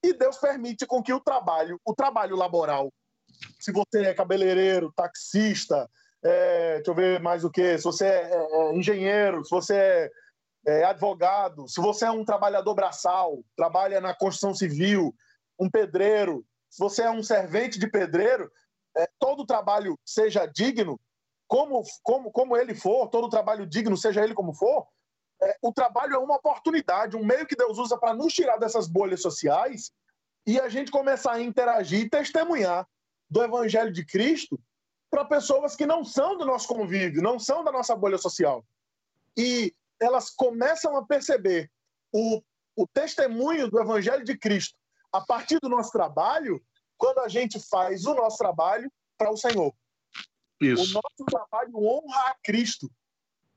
[0.02, 2.90] e Deus permite com que o trabalho, o trabalho laboral,
[3.60, 5.90] se você é cabeleireiro, taxista,
[6.24, 9.76] é, deixa eu ver mais o que, se você é, é, é, engenheiro, se você
[9.76, 10.12] é,
[10.66, 15.14] é, advogado, se você é um trabalhador braçal, trabalha na construção civil,
[15.60, 18.50] um pedreiro, se você é um servente de pedreiro,
[18.96, 20.98] é, todo trabalho seja digno,
[21.46, 24.88] como, como, como ele for, todo trabalho digno, seja ele como for,
[25.42, 28.88] é, o trabalho é uma oportunidade, um meio que Deus usa para nos tirar dessas
[28.88, 29.92] bolhas sociais
[30.46, 32.88] e a gente começar a interagir e testemunhar
[33.30, 34.60] do Evangelho de Cristo
[35.10, 38.66] para pessoas que não são do nosso convívio, não são da nossa bolha social.
[39.38, 41.70] E elas começam a perceber
[42.12, 42.42] o,
[42.76, 44.78] o testemunho do Evangelho de Cristo
[45.12, 46.62] a partir do nosso trabalho,
[46.98, 49.74] quando a gente faz o nosso trabalho para o Senhor.
[50.60, 50.84] Isso.
[50.84, 52.90] O nosso trabalho honra a Cristo.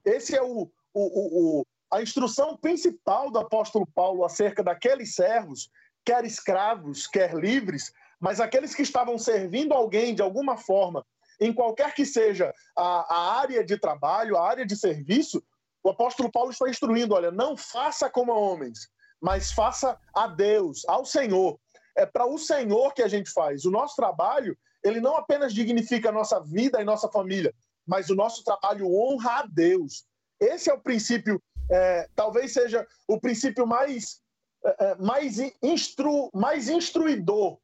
[0.05, 5.70] Esse é o, o, o, a instrução principal do apóstolo Paulo acerca daqueles servos,
[6.05, 11.05] quer escravos, quer livres, mas aqueles que estavam servindo alguém de alguma forma,
[11.40, 15.42] em qualquer que seja a, a área de trabalho, a área de serviço,
[15.83, 18.88] o apóstolo Paulo está instruindo: olha, não faça como homens,
[19.20, 21.59] mas faça a Deus, ao Senhor.
[21.96, 23.64] É para o Senhor que a gente faz.
[23.64, 27.55] O nosso trabalho, ele não apenas dignifica a nossa vida e nossa família,
[27.87, 30.05] mas o nosso trabalho honra a Deus.
[30.38, 34.20] Esse é o princípio, é, talvez seja o princípio mais,
[34.64, 37.59] é, é mais, instru, mais instruidor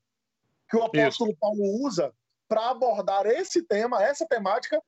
[0.69, 1.41] que o apóstolo Isso.
[1.41, 2.13] Paulo usa
[2.49, 4.81] para abordar esse tema, essa temática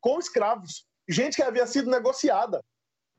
[0.00, 0.86] com escravos.
[1.08, 2.62] Gente que havia sido negociada,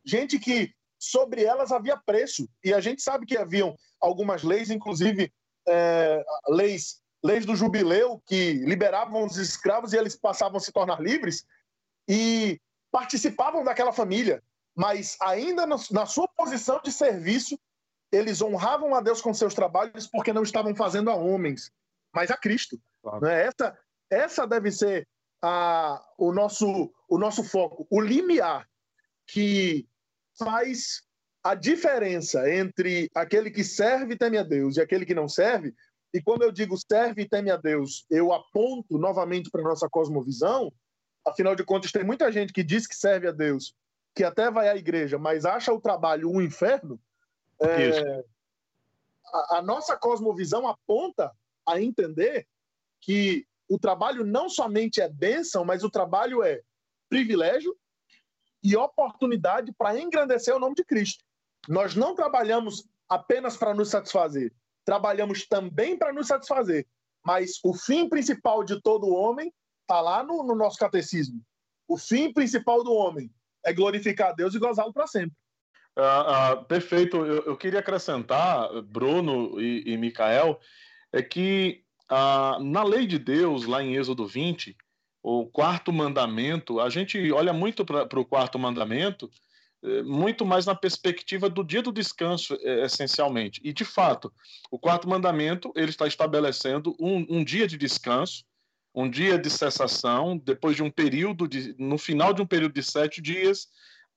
[0.05, 2.47] gente que sobre elas havia preço.
[2.63, 5.31] E a gente sabe que haviam algumas leis, inclusive
[5.67, 11.01] é, leis, leis do jubileu, que liberavam os escravos e eles passavam a se tornar
[11.01, 11.45] livres
[12.07, 12.59] e
[12.91, 14.43] participavam daquela família.
[14.79, 17.59] Mas ainda na sua posição de serviço,
[18.13, 21.69] eles honravam a Deus com seus trabalhos porque não estavam fazendo a homens,
[22.15, 22.81] mas a Cristo.
[23.01, 23.25] Claro.
[23.25, 23.43] Né?
[23.43, 23.77] Essa,
[24.09, 25.05] essa deve ser
[25.41, 28.69] a, o, nosso, o nosso foco, o limiar
[29.27, 29.85] que
[30.37, 31.01] faz
[31.43, 35.75] a diferença entre aquele que serve e teme a Deus e aquele que não serve.
[36.13, 39.89] E quando eu digo serve e teme a Deus, eu aponto novamente para a nossa
[39.89, 40.71] cosmovisão.
[41.27, 43.75] Afinal de contas, tem muita gente que diz que serve a Deus,
[44.15, 46.99] que até vai à igreja, mas acha o trabalho um inferno.
[47.61, 48.23] É,
[49.33, 51.31] a, a nossa cosmovisão aponta
[51.65, 52.47] a entender
[53.01, 56.61] que o trabalho não somente é bênção, mas o trabalho é
[57.07, 57.77] privilégio
[58.63, 61.23] e oportunidade para engrandecer o nome de Cristo.
[61.67, 66.87] Nós não trabalhamos apenas para nos satisfazer, trabalhamos também para nos satisfazer.
[67.23, 71.41] Mas o fim principal de todo homem está lá no, no, nosso catecismo.
[71.87, 73.31] O fim principal do homem
[73.65, 75.35] é glorificar a Deus e gozá-lo para sempre.
[75.95, 77.17] Ah, ah, perfeito.
[77.17, 80.59] Eu, eu, queria acrescentar, Bruno e, e Micael,
[81.11, 84.75] é que ah, na lei de Deus, lá em Êxodo 20,
[85.21, 89.29] o quarto mandamento, a gente olha muito para o quarto mandamento,
[89.83, 93.61] eh, muito mais na perspectiva do dia do descanso, eh, essencialmente.
[93.63, 94.31] E, de fato,
[94.71, 98.43] o quarto mandamento ele está estabelecendo um, um dia de descanso,
[98.99, 102.83] um dia de cessação, depois de um período, de, no final de um período de
[102.83, 103.67] sete dias,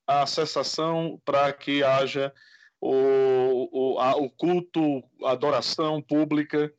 [0.07, 2.33] a cessação para que haja
[2.81, 6.73] o, o, a, o culto, a adoração pública.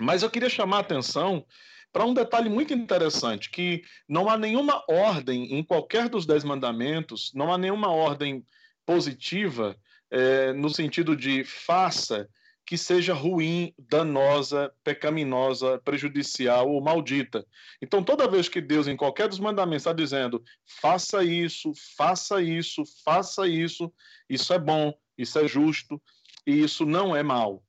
[0.00, 1.44] Mas eu queria chamar a atenção
[1.92, 7.32] para um detalhe muito interessante, que não há nenhuma ordem em qualquer dos dez mandamentos,
[7.34, 8.46] não há nenhuma ordem
[8.86, 9.76] positiva
[10.08, 12.28] é, no sentido de faça
[12.68, 17.46] que seja ruim, danosa, pecaminosa, prejudicial ou maldita.
[17.80, 20.44] Então, toda vez que Deus, em qualquer dos mandamentos, está dizendo
[20.82, 23.90] faça isso, faça isso, faça isso,
[24.28, 25.98] isso é bom, isso é justo
[26.46, 27.64] e isso não é mal.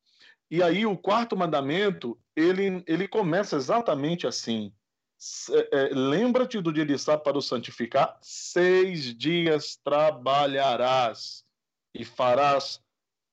[0.51, 4.73] E aí o quarto mandamento, ele, ele começa exatamente assim.
[5.49, 11.45] É, é, Lembra-te do dia de sábado para o santificar, seis dias trabalharás
[11.95, 12.81] e farás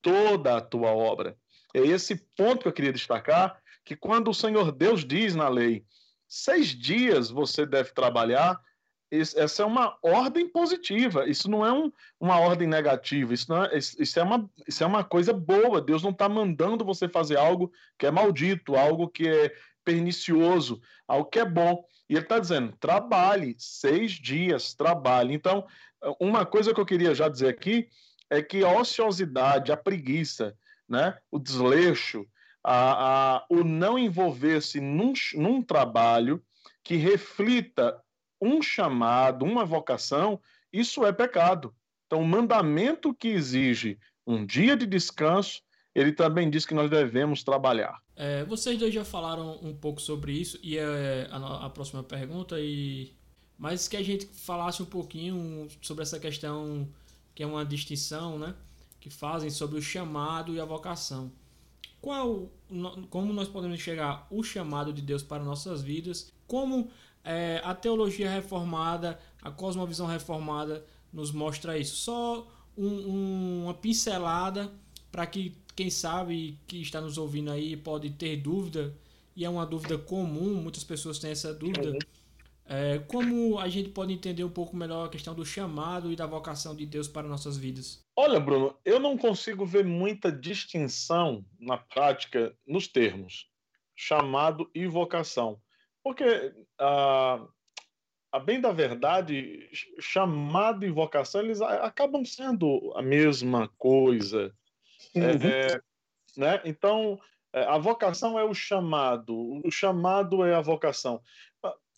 [0.00, 1.36] toda a tua obra.
[1.76, 5.84] É esse ponto que eu queria destacar, que quando o Senhor Deus diz na lei,
[6.26, 8.58] seis dias você deve trabalhar,
[9.10, 13.76] essa é uma ordem positiva, isso não é um, uma ordem negativa, isso, não é,
[13.76, 15.78] isso, é uma, isso é uma coisa boa.
[15.82, 21.28] Deus não está mandando você fazer algo que é maldito, algo que é pernicioso, algo
[21.28, 21.84] que é bom.
[22.08, 25.34] E ele está dizendo: trabalhe seis dias, trabalhe.
[25.34, 25.66] Então,
[26.18, 27.86] uma coisa que eu queria já dizer aqui
[28.30, 30.56] é que a ociosidade, a preguiça,
[30.88, 32.26] né, o desleixo,
[32.62, 36.42] a, a, o não envolver-se num, num trabalho
[36.82, 38.00] que reflita
[38.40, 40.40] um chamado, uma vocação,
[40.72, 41.74] isso é pecado.
[42.06, 45.62] Então, o mandamento que exige um dia de descanso,
[45.94, 48.00] ele também diz que nós devemos trabalhar.
[48.14, 52.58] É, vocês dois já falaram um pouco sobre isso, e é a, a próxima pergunta,
[52.60, 53.14] e
[53.58, 56.86] mas que a gente falasse um pouquinho sobre essa questão
[57.34, 58.54] que é uma distinção, né,
[59.06, 61.30] que fazem sobre o chamado e a vocação.
[62.00, 62.50] Qual,
[63.08, 66.32] como nós podemos chegar o chamado de Deus para nossas vidas?
[66.44, 66.90] Como
[67.22, 71.94] é, a teologia reformada, a cosmovisão reformada nos mostra isso.
[71.94, 74.72] Só um, um, uma pincelada
[75.12, 78.92] para que quem sabe que está nos ouvindo aí pode ter dúvida,
[79.36, 81.96] e é uma dúvida comum, muitas pessoas têm essa dúvida.
[82.68, 86.26] É, como a gente pode entender um pouco melhor a questão do chamado e da
[86.26, 88.04] vocação de Deus para nossas vidas?
[88.16, 93.48] Olha, Bruno, eu não consigo ver muita distinção na prática nos termos
[93.96, 95.58] chamado e vocação.
[96.02, 97.44] Porque, a,
[98.30, 104.52] a bem da verdade, chamado e vocação, eles acabam sendo a mesma coisa.
[105.14, 105.22] Uhum.
[105.22, 105.80] É,
[106.36, 106.60] né?
[106.64, 107.18] Então,
[107.52, 111.22] é, a vocação é o chamado, o chamado é a vocação.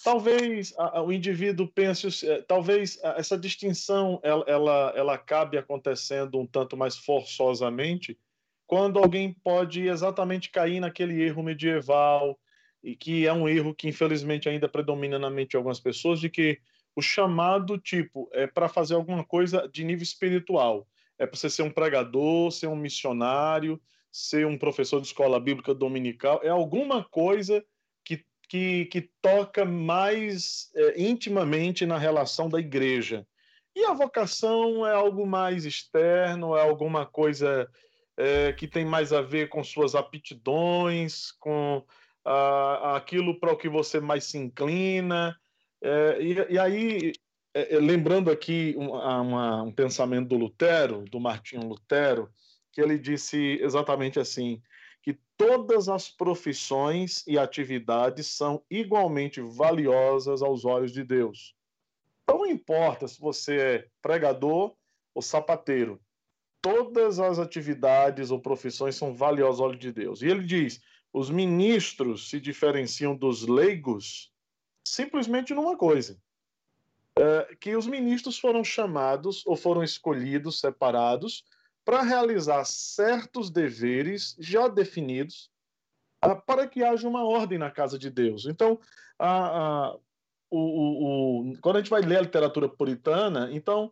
[0.03, 0.73] Talvez
[1.05, 6.97] o indivíduo pense, é, talvez essa distinção ela, ela, ela acabe acontecendo um tanto mais
[6.97, 8.19] forçosamente
[8.67, 12.39] quando alguém pode exatamente cair naquele erro medieval,
[12.83, 16.29] e que é um erro que infelizmente ainda predomina na mente de algumas pessoas, de
[16.29, 16.61] que
[16.95, 20.87] o chamado tipo é para fazer alguma coisa de nível espiritual.
[21.19, 23.81] É para você ser um pregador, ser um missionário,
[24.13, 27.65] ser um professor de escola bíblica dominical, é alguma coisa
[28.49, 33.27] que, que, toca mais é, intimamente na relação da igreja.
[33.77, 37.69] E a vocação é algo mais externo, é alguma coisa
[38.17, 41.85] é, que tem mais a ver com suas aptidões, com
[42.95, 45.35] aquilo para o que você mais se inclina.
[45.83, 47.13] É, e, e, aí,
[47.55, 52.29] é, é, lembrando aqui um, uma, um pensamento do Lutero, do Martinho Lutero,
[52.73, 54.61] que ele disse exatamente assim:
[55.39, 61.55] todas as profissões e atividades são igualmente valiosas aos olhos de Deus.
[62.27, 64.75] Não importa se você é pregador
[65.15, 66.01] ou sapateiro,
[66.61, 70.21] todas as atividades ou profissões são valiosas aos olhos de Deus.
[70.21, 70.83] E ele diz:
[71.13, 74.33] os ministros se diferenciam dos leigos
[74.85, 76.21] simplesmente numa coisa.
[77.17, 81.45] É, que os ministros foram chamados ou foram escolhidos, separados,
[81.89, 85.51] para realizar certos deveres já definidos
[86.23, 88.45] uh, para que haja uma ordem na casa de Deus.
[88.45, 88.79] Então,
[89.19, 89.99] uh,
[90.51, 93.91] o, o, quando a gente vai ler a literatura puritana, então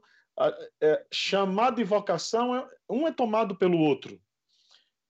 [0.79, 4.21] é, chamado e vocação, é, um é tomado pelo outro.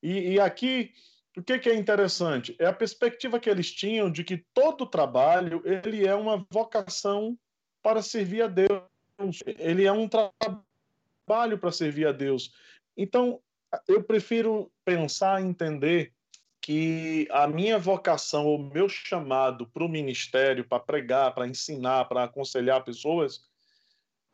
[0.00, 0.92] E, e aqui,
[1.36, 2.54] o que, que, é interessante?
[2.56, 7.36] É a perspectiva que eles tinham de que todo trabalho ele é uma vocação
[7.82, 9.42] para servir a Deus.
[9.44, 12.54] Ele é um trabalho para servir a Deus.
[12.96, 13.40] Então,
[13.86, 16.12] eu prefiro pensar e entender
[16.60, 22.24] que a minha vocação, o meu chamado para o ministério, para pregar, para ensinar, para
[22.24, 23.44] aconselhar pessoas,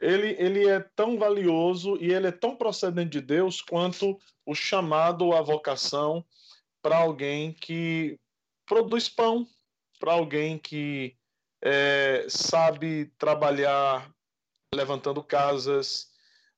[0.00, 5.32] ele, ele é tão valioso e ele é tão procedente de Deus quanto o chamado,
[5.32, 6.24] a vocação
[6.80, 8.18] para alguém que
[8.66, 9.46] produz pão,
[10.00, 11.16] para alguém que
[11.62, 14.10] é, sabe trabalhar
[14.74, 16.11] levantando casas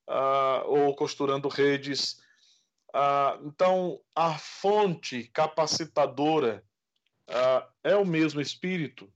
[0.09, 2.21] uh, ou costurando redes.
[2.95, 6.65] Uh, então, a fonte capacitadora
[7.29, 9.13] uh, é o mesmo Espírito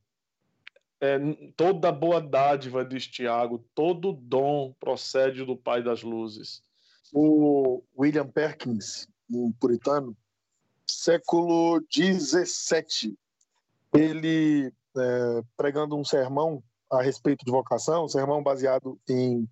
[1.01, 1.19] é,
[1.57, 6.63] toda boa dádiva, diz Tiago, todo dom procede do Pai das Luzes.
[7.13, 10.17] O William Perkins, um puritano,
[10.87, 13.17] século XVII,
[13.95, 19.49] ele é, pregando um sermão a respeito de vocação, um sermão baseado em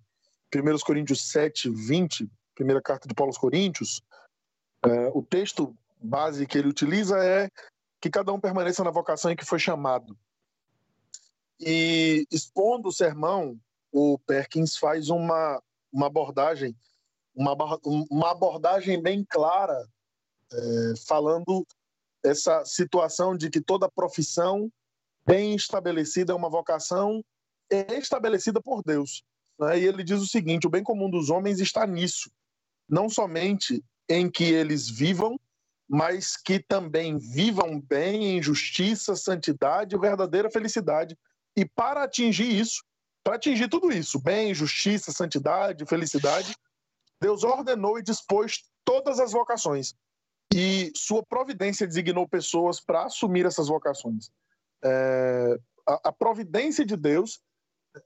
[0.53, 4.01] 1 Coríntios 7, 20, primeira carta de Paulo aos Coríntios,
[4.83, 7.49] é, o texto base que ele utiliza é
[7.99, 10.17] que cada um permaneça na vocação em que foi chamado.
[11.59, 13.59] E expondo o sermão,
[13.91, 16.75] o Perkins faz uma, uma abordagem,
[17.33, 17.55] uma,
[18.09, 19.87] uma abordagem bem clara,
[20.51, 21.65] é, falando
[22.23, 24.71] essa situação de que toda profissão
[25.25, 27.23] bem estabelecida é uma vocação
[27.69, 29.23] estabelecida por Deus.
[29.59, 29.79] Né?
[29.79, 32.29] E ele diz o seguinte: o bem comum dos homens está nisso,
[32.87, 35.39] não somente em que eles vivam,
[35.87, 41.17] mas que também vivam bem em justiça, santidade e verdadeira felicidade,
[41.55, 42.83] e para atingir isso,
[43.23, 46.55] para atingir tudo isso, bem, justiça, santidade, felicidade,
[47.19, 49.93] Deus ordenou e dispôs todas as vocações.
[50.53, 54.29] E sua providência designou pessoas para assumir essas vocações.
[54.83, 57.41] É, a, a providência de Deus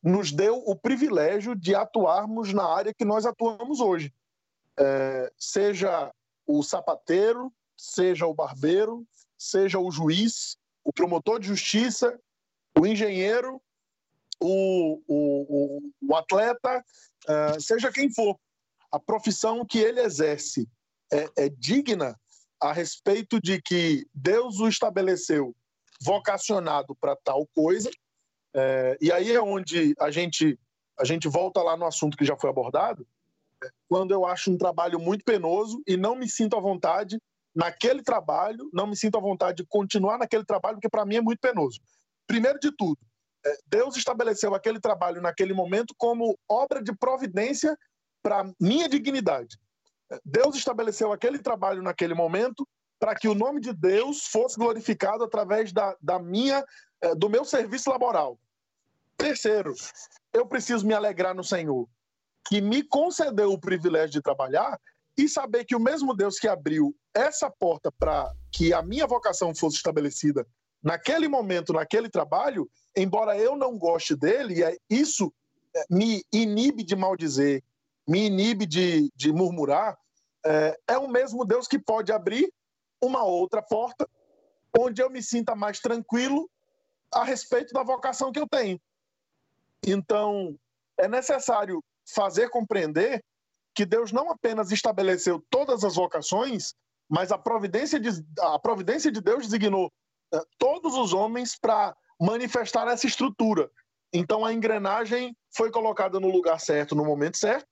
[0.03, 4.13] nos deu o privilégio de atuarmos na área que nós atuamos hoje.
[4.77, 6.11] É, seja
[6.45, 9.05] o sapateiro, seja o barbeiro,
[9.37, 12.19] seja o juiz, o promotor de justiça,
[12.77, 13.61] o engenheiro,
[14.39, 16.83] o, o, o atleta,
[17.27, 18.37] uh, seja quem for,
[18.91, 20.67] a profissão que ele exerce
[21.11, 22.19] é, é digna
[22.59, 25.55] a respeito de que Deus o estabeleceu
[26.01, 27.89] vocacionado para tal coisa.
[28.53, 30.59] É, e aí é onde a gente,
[30.99, 33.07] a gente volta lá no assunto que já foi abordado,
[33.63, 37.21] é, quando eu acho um trabalho muito penoso e não me sinto à vontade
[37.55, 41.21] naquele trabalho, não me sinto à vontade de continuar naquele trabalho, porque para mim é
[41.21, 41.79] muito penoso.
[42.27, 42.99] Primeiro de tudo,
[43.43, 47.75] É, Deus estabeleceu aquele trabalho naquele momento como obra de providência
[48.21, 49.57] para minha dignidade.
[50.11, 52.67] É, Deus estabeleceu aquele trabalho naquele momento
[52.99, 56.63] para que o nome de Deus fosse glorificado através da, da minha,
[57.17, 58.37] do meu serviço laboral.
[59.17, 59.73] Terceiro,
[60.33, 61.87] eu preciso me alegrar no Senhor,
[62.47, 64.79] que me concedeu o privilégio de trabalhar
[65.17, 69.53] e saber que o mesmo Deus que abriu essa porta para que a minha vocação
[69.53, 70.45] fosse estabelecida
[70.81, 75.31] naquele momento, naquele trabalho, embora eu não goste dele, é, isso
[75.75, 77.63] é, me inibe de maldizer,
[78.07, 79.97] me inibe de, de murmurar,
[80.43, 82.51] é, é o mesmo Deus que pode abrir
[82.99, 84.09] uma outra porta
[84.77, 86.49] onde eu me sinta mais tranquilo
[87.13, 88.79] a respeito da vocação que eu tenho.
[89.85, 90.57] Então,
[90.97, 91.83] é necessário
[92.13, 93.23] fazer compreender
[93.73, 96.73] que Deus não apenas estabeleceu todas as vocações,
[97.09, 98.09] mas a providência de,
[98.39, 99.87] a providência de Deus designou
[100.33, 103.69] uh, todos os homens para manifestar essa estrutura.
[104.13, 107.67] Então a engrenagem foi colocada no lugar certo, no momento certo,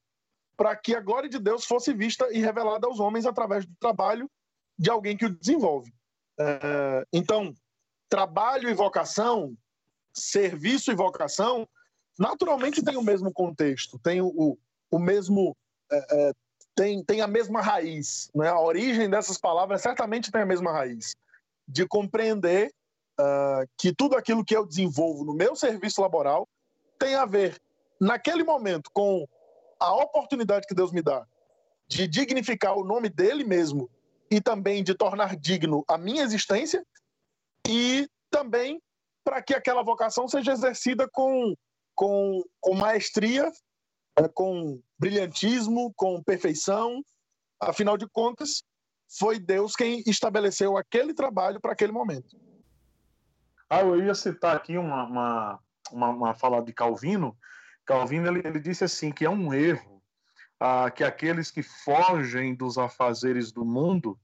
[0.57, 4.29] para que a glória de Deus fosse vista e revelada aos homens através do trabalho
[4.77, 5.91] de alguém que o desenvolve.
[6.39, 7.53] Uh, então,
[8.09, 9.55] trabalho e vocação,
[10.13, 11.67] serviço e vocação,
[12.17, 14.57] naturalmente tem o mesmo contexto, tem o,
[14.91, 15.55] o mesmo
[15.91, 16.33] é, é,
[16.75, 18.29] tem, tem a mesma raiz.
[18.33, 18.47] Né?
[18.47, 21.13] A origem dessas palavras certamente tem a mesma raiz.
[21.67, 22.73] De compreender
[23.19, 26.47] uh, que tudo aquilo que eu desenvolvo no meu serviço laboral
[26.97, 27.61] tem a ver,
[27.99, 29.27] naquele momento, com
[29.79, 31.25] a oportunidade que Deus me dá
[31.87, 33.89] de dignificar o nome dele mesmo
[34.29, 36.85] e também de tornar digno a minha existência
[37.67, 38.81] e também
[39.23, 41.55] para que aquela vocação seja exercida com,
[41.95, 43.51] com, com maestria
[44.17, 47.01] é, com brilhantismo, com perfeição.
[47.61, 48.63] Afinal de contas,
[49.17, 52.37] foi Deus quem estabeleceu aquele trabalho para aquele momento.
[53.69, 55.59] Ah, eu ia citar aqui uma, uma,
[55.91, 57.37] uma, uma fala de Calvino.
[57.85, 60.01] Calvino ele, ele disse assim que é um erro
[60.59, 64.19] ah, que aqueles que fogem dos afazeres do mundo,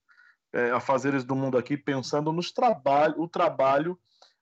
[0.56, 4.00] é, afazeres do mundo aqui, pensando nos trabalho, o trabalho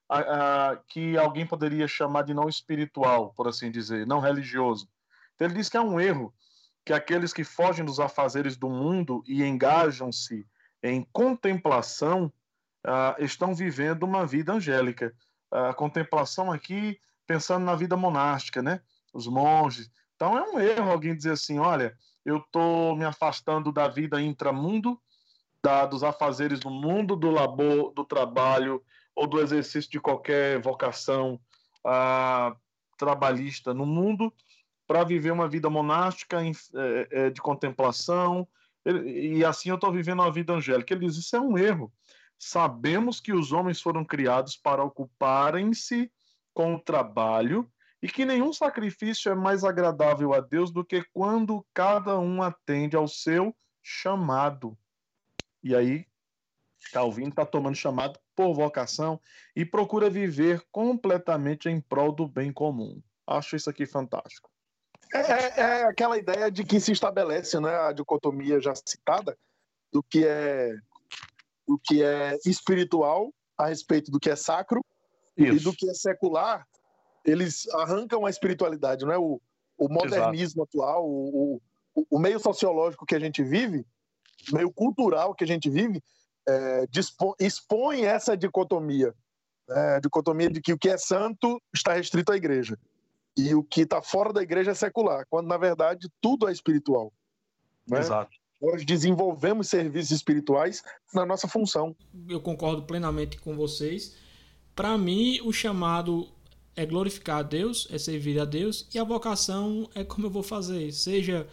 [0.07, 4.87] ah, ah, que alguém poderia chamar de não espiritual, por assim dizer, não religioso.
[5.33, 6.31] Então, ele diz que é um erro
[6.85, 10.45] que aqueles que fogem dos afazeres do mundo e engajam-se
[10.83, 12.31] em contemplação
[12.85, 15.15] uh, estão vivendo uma vida angélica.
[15.49, 18.81] A contemplação aqui, pensando na vida monástica, né?
[19.13, 19.89] Os monges.
[20.15, 24.99] Então é um erro alguém dizer assim: olha, eu estou me afastando da vida intramundo,
[25.63, 28.83] da, dos afazeres do mundo, do labor, do trabalho
[29.15, 31.39] ou do exercício de qualquer vocação
[31.85, 32.55] uh,
[32.97, 34.33] trabalhista no mundo
[34.85, 36.51] para viver uma vida monástica é,
[37.11, 38.45] é, de contemplação,
[38.85, 40.93] e assim eu estou vivendo uma vida angélica.
[40.93, 41.91] Ele diz: Isso é um erro.
[42.37, 46.11] Sabemos que os homens foram criados para ocuparem-se
[46.53, 51.65] com o trabalho e que nenhum sacrifício é mais agradável a Deus do que quando
[51.73, 54.77] cada um atende ao seu chamado.
[55.63, 56.05] E aí,
[56.91, 59.19] Calvino está tomando chamado por vocação
[59.55, 63.01] e procura viver completamente em prol do bem comum.
[63.25, 64.49] Acho isso aqui fantástico.
[65.13, 69.37] É, é, é, aquela ideia de que se estabelece né, a dicotomia já citada
[69.91, 70.75] do que é
[71.67, 74.83] do que é espiritual a respeito do que é sacro
[75.37, 75.53] Isso.
[75.53, 76.67] e do que é secular.
[77.23, 79.39] Eles arrancam a espiritualidade, não é o,
[79.77, 80.81] o modernismo Exato.
[80.81, 81.61] atual, o,
[81.95, 83.85] o, o, meio sociológico que a gente vive,
[84.51, 86.01] meio cultural que a gente vive,
[86.47, 89.13] é, dispõe, expõe essa dicotomia,
[89.67, 92.77] né, a dicotomia de que o que é santo está restrito à igreja
[93.37, 97.11] e o que está fora da igreja é secular, quando na verdade tudo é espiritual.
[97.87, 97.99] Né?
[97.99, 98.31] Exato.
[98.61, 100.81] Nós desenvolvemos serviços espirituais
[101.13, 101.95] na nossa função.
[102.29, 104.15] Eu concordo plenamente com vocês.
[104.73, 106.29] Para mim, o chamado
[106.75, 110.43] é glorificar a Deus, é servir a Deus, e a vocação é como eu vou
[110.43, 111.47] fazer, seja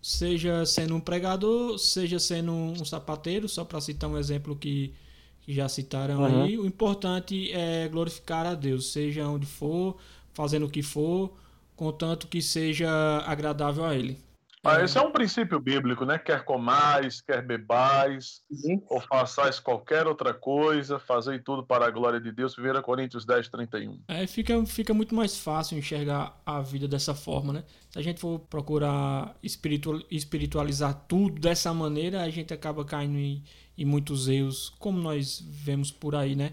[0.00, 4.94] seja sendo um pregador, seja sendo um sapateiro, só para citar um exemplo que,
[5.42, 6.44] que já citaram uhum.
[6.44, 6.58] aí.
[6.58, 9.96] O importante é glorificar a Deus, seja onde for,
[10.32, 11.32] fazendo o que for,
[11.76, 12.90] contanto que seja
[13.26, 14.18] agradável a ele.
[14.62, 16.18] Ah, esse é um princípio bíblico, né?
[16.18, 18.82] Quer comais, quer bebais, uhum.
[18.90, 22.58] ou façais qualquer outra coisa, fazei tudo para a glória de Deus.
[22.58, 23.98] 1 Coríntios 10, 31.
[24.06, 27.64] É, fica, fica muito mais fácil enxergar a vida dessa forma, né?
[27.88, 33.42] Se a gente for procurar espiritual, espiritualizar tudo dessa maneira, a gente acaba caindo em,
[33.78, 36.52] em muitos erros, como nós vemos por aí, né?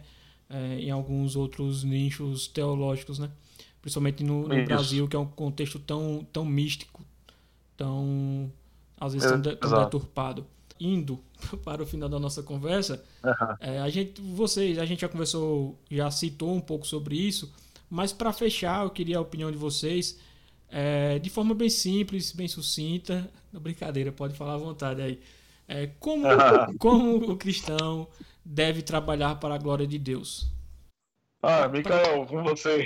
[0.49, 3.29] É, em alguns outros nichos teológicos, né?
[3.81, 7.03] Principalmente no, no Brasil, que é um contexto tão, tão místico,
[7.77, 8.51] tão
[8.99, 10.45] às vezes tão, tão deturpado.
[10.79, 11.19] Indo
[11.63, 13.55] para o final da nossa conversa, uhum.
[13.59, 17.51] é, a gente, vocês, a gente já conversou, já citou um pouco sobre isso,
[17.89, 20.19] Mas para fechar, eu queria a opinião de vocês,
[20.69, 23.29] é, de forma bem simples, bem sucinta.
[23.53, 25.19] Brincadeira, pode falar à vontade aí.
[25.67, 26.27] É, como,
[26.77, 28.07] como o cristão
[28.43, 30.51] deve trabalhar para a glória de Deus?
[31.41, 32.85] Ah, Micael, com você.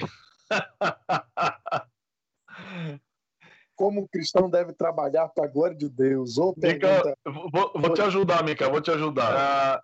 [3.82, 6.38] como o cristão deve trabalhar para a glória de Deus?
[6.38, 7.18] Ou pergunta...
[7.26, 9.36] vou, vou, te ajudar, Mica, vou te ajudar.
[9.36, 9.84] Ah,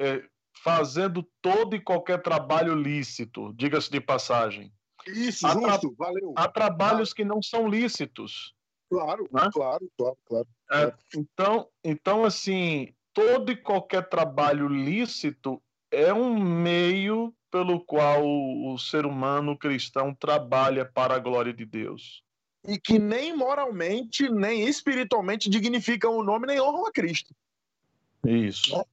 [0.00, 0.20] é,
[0.64, 4.72] fazendo todo e qualquer trabalho lícito, diga-se de passagem.
[5.06, 6.34] Isso, há justo, valeu.
[6.36, 8.52] Há trabalhos que não são lícitos.
[8.90, 9.48] Claro, né?
[9.52, 10.48] claro, claro, claro.
[10.72, 18.76] É, então, então, assim, todo e qualquer trabalho lícito é um meio pelo qual o
[18.76, 22.25] ser humano cristão trabalha para a glória de Deus
[22.66, 27.34] e que nem moralmente, nem espiritualmente dignificam o nome nem honram a Cristo.
[28.24, 28.84] Isso.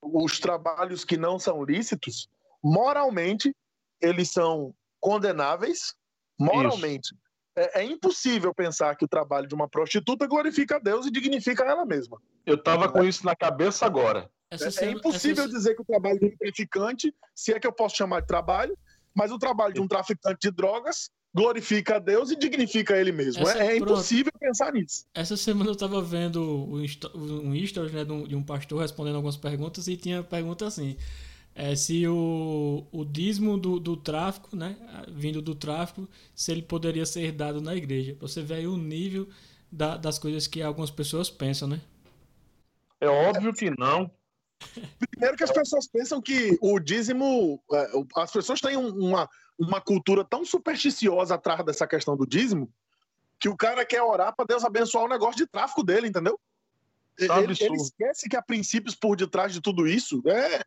[0.00, 2.28] Os trabalhos que não são lícitos,
[2.62, 3.54] moralmente,
[4.00, 5.94] eles são condenáveis.
[6.38, 7.14] Moralmente.
[7.56, 11.64] É, é, impossível pensar que o trabalho de uma prostituta glorifica a Deus e dignifica
[11.64, 12.20] ela mesma.
[12.44, 14.30] Eu estava com isso na cabeça agora.
[14.50, 15.52] É, é, impossível essa...
[15.52, 18.78] dizer que o trabalho de um traficante, se é que eu posso chamar de trabalho,
[19.14, 23.42] mas o trabalho de um traficante de drogas glorifica a Deus e dignifica ele mesmo.
[23.42, 25.04] Essa, é, é impossível pensar nisso.
[25.14, 26.86] Essa semana eu estava vendo um
[27.66, 30.96] stories né, de um pastor respondendo algumas perguntas e tinha pergunta assim.
[31.54, 34.76] É, se o, o dízimo do, do tráfico, né,
[35.08, 38.16] vindo do tráfico, se ele poderia ser dado na igreja.
[38.18, 39.28] Você vê aí o nível
[39.70, 41.82] da, das coisas que algumas pessoas pensam, né?
[42.98, 44.10] É óbvio que não.
[45.10, 47.62] Primeiro que as pessoas pensam que o dízimo.
[47.72, 49.28] É, as pessoas têm uma,
[49.58, 52.72] uma cultura tão supersticiosa atrás dessa questão do dízimo
[53.38, 56.38] que o cara quer orar para Deus abençoar o negócio de tráfico dele, entendeu?
[57.18, 60.22] Ele, ele, esquece que há princípios por detrás de tudo isso.
[60.26, 60.62] É,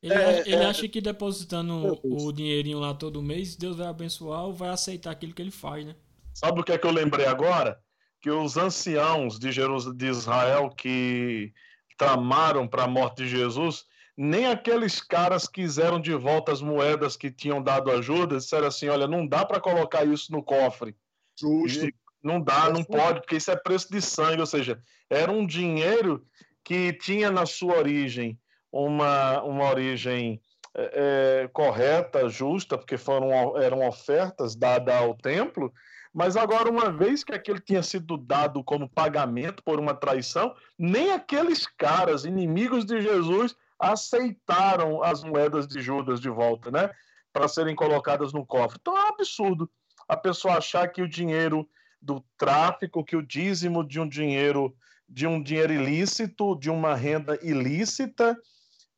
[0.00, 4.44] ele, é, ele é, acha que depositando o dinheirinho lá todo mês, Deus vai abençoar
[4.44, 5.96] ou vai aceitar aquilo que ele faz, né?
[6.32, 7.80] Sabe o que é que eu lembrei agora?
[8.20, 11.52] Que os anciãos de, Jerusalém, de Israel que
[11.96, 13.84] tramaram para a morte de Jesus,
[14.20, 19.06] nem aqueles caras quiseram de volta as moedas que tinham dado ajuda, disseram assim: olha,
[19.06, 20.96] não dá para colocar isso no cofre.
[21.40, 21.86] Justo.
[21.86, 25.46] E não dá, não pode, porque isso é preço de sangue, ou seja, era um
[25.46, 26.26] dinheiro
[26.64, 28.36] que tinha na sua origem
[28.72, 30.42] uma, uma origem
[30.74, 35.72] é, é correta, justa, porque foram, eram ofertas dadas ao templo,
[36.12, 41.12] mas agora, uma vez que aquele tinha sido dado como pagamento por uma traição, nem
[41.12, 46.90] aqueles caras, inimigos de Jesus, aceitaram as moedas de Judas de volta, né?
[47.32, 48.78] Para serem colocadas no cofre.
[48.80, 49.70] Então é um absurdo
[50.08, 51.68] a pessoa achar que o dinheiro
[52.00, 54.74] do tráfico, que o dízimo de um dinheiro
[55.08, 58.36] de um dinheiro ilícito, de uma renda ilícita,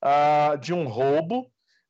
[0.02, 1.42] uh, de um roubo,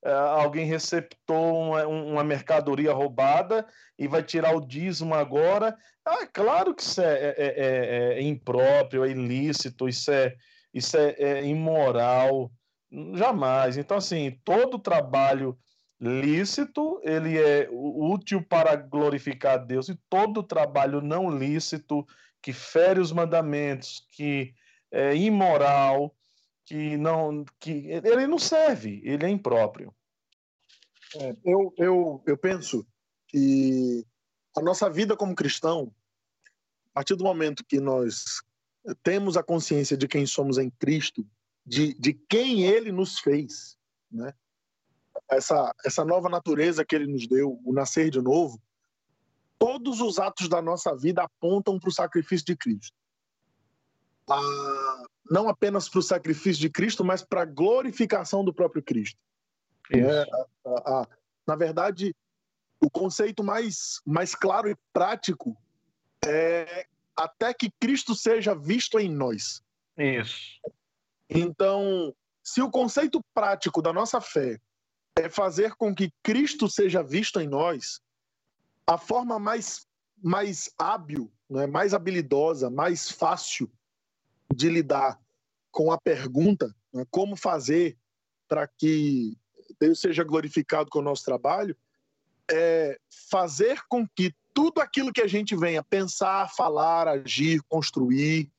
[0.05, 3.67] uh, alguém receptou uma, uma, mercadoria roubada
[3.99, 5.75] e vai tirar o dízimo agora.
[6.05, 10.37] Ah, claro que isso é, é, é, é impróprio, é ilícito, isso é,
[10.75, 12.51] isso é, é imoral.
[12.91, 13.77] Jamais.
[13.77, 15.59] Então, assim, todo trabalho
[16.01, 22.07] lícito, ele é útil para glorificar a Deus, e todo trabalho não lícito,
[22.43, 24.55] que fere os mandamentos, que
[24.91, 26.15] é imoral,
[26.65, 29.95] que não, que ele não serve, ele é impróprio.
[31.17, 32.87] É, eu, eu, eu penso
[33.29, 34.05] que
[34.57, 35.93] a nossa vida como cristão,
[36.93, 38.41] a partir do momento que nós
[39.03, 41.27] temos a consciência de quem somos em Cristo,
[41.65, 43.79] de, de quem ele nos fez,
[44.11, 44.33] né?
[45.31, 48.61] Essa, essa nova natureza que ele nos deu, o nascer de novo,
[49.59, 52.97] todos os atos da nossa vida apontam para o sacrifício de Cristo.
[54.29, 59.19] Ah, não apenas para o sacrifício de Cristo, mas para a glorificação do próprio Cristo.
[59.93, 60.23] É,
[60.67, 61.09] a, a,
[61.47, 62.15] na verdade,
[62.81, 65.57] o conceito mais, mais claro e prático
[66.25, 66.87] é
[67.17, 69.63] até que Cristo seja visto em nós.
[69.97, 70.61] Isso.
[71.31, 72.13] Então,
[72.43, 74.61] se o conceito prático da nossa fé
[75.17, 78.01] é fazer com que Cristo seja visto em nós,
[78.85, 79.87] a forma mais,
[80.21, 83.71] mais hábil, né, mais habilidosa, mais fácil
[84.53, 85.21] de lidar
[85.71, 87.97] com a pergunta, né, como fazer
[88.49, 89.39] para que
[89.79, 91.77] Deus seja glorificado com o nosso trabalho,
[92.51, 92.99] é
[93.31, 98.51] fazer com que tudo aquilo que a gente venha pensar, falar, agir, construir,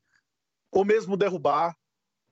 [0.71, 1.75] ou mesmo derrubar,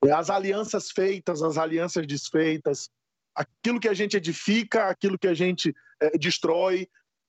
[0.04, 2.90] as alianças feitas, as alianças desfeitas,
[3.36, 6.88] aquilo que a gente edifica, aquilo que a gente é, destrói,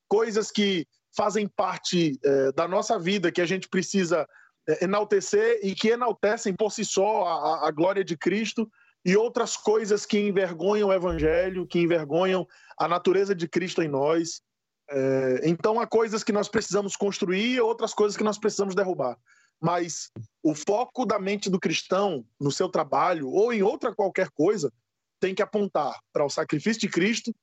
[0.08, 4.28] coisas que fazem parte é, da nossa vida, que a gente precisa
[4.68, 8.70] é, enaltecer e que enaltecem por si só a, a glória de Cristo,
[9.04, 12.46] e outras coisas que envergonham o Evangelho, que envergonham
[12.78, 14.42] a natureza de Cristo em nós.
[14.90, 19.16] É, então há coisas que nós precisamos construir e outras coisas que nós precisamos derrubar.
[19.60, 20.10] Mas
[20.42, 24.72] o foco da mente do cristão no seu trabalho ou em outra qualquer coisa
[25.20, 27.34] tem que apontar para o sacrifício de Cristo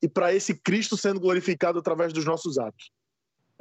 [0.00, 2.92] e para esse Cristo sendo glorificado através dos nossos atos.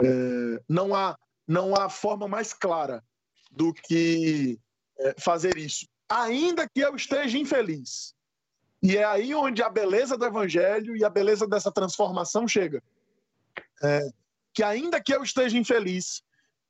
[0.02, 3.04] É, não há não há forma mais clara
[3.52, 4.58] do que
[4.98, 8.14] é, fazer isso, ainda que eu esteja infeliz.
[8.82, 12.84] E é aí onde a beleza do evangelho e a beleza dessa transformação chega.
[13.82, 14.10] É,
[14.54, 16.22] que ainda que eu esteja infeliz,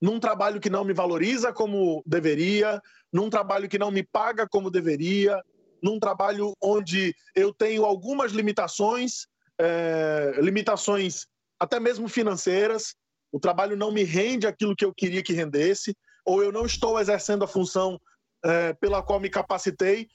[0.03, 4.69] num trabalho que não me valoriza como deveria, num trabalho que não me paga como
[4.69, 5.41] deveria,
[5.81, 9.27] num trabalho onde eu tenho algumas limitações,
[9.57, 11.25] é, limitações
[11.57, 12.95] até mesmo financeiras,
[13.31, 15.95] o trabalho não me rende aquilo que eu queria que rendesse,
[16.25, 17.97] ou eu não estou exercendo a função
[18.43, 20.09] é, pela qual me capacitei.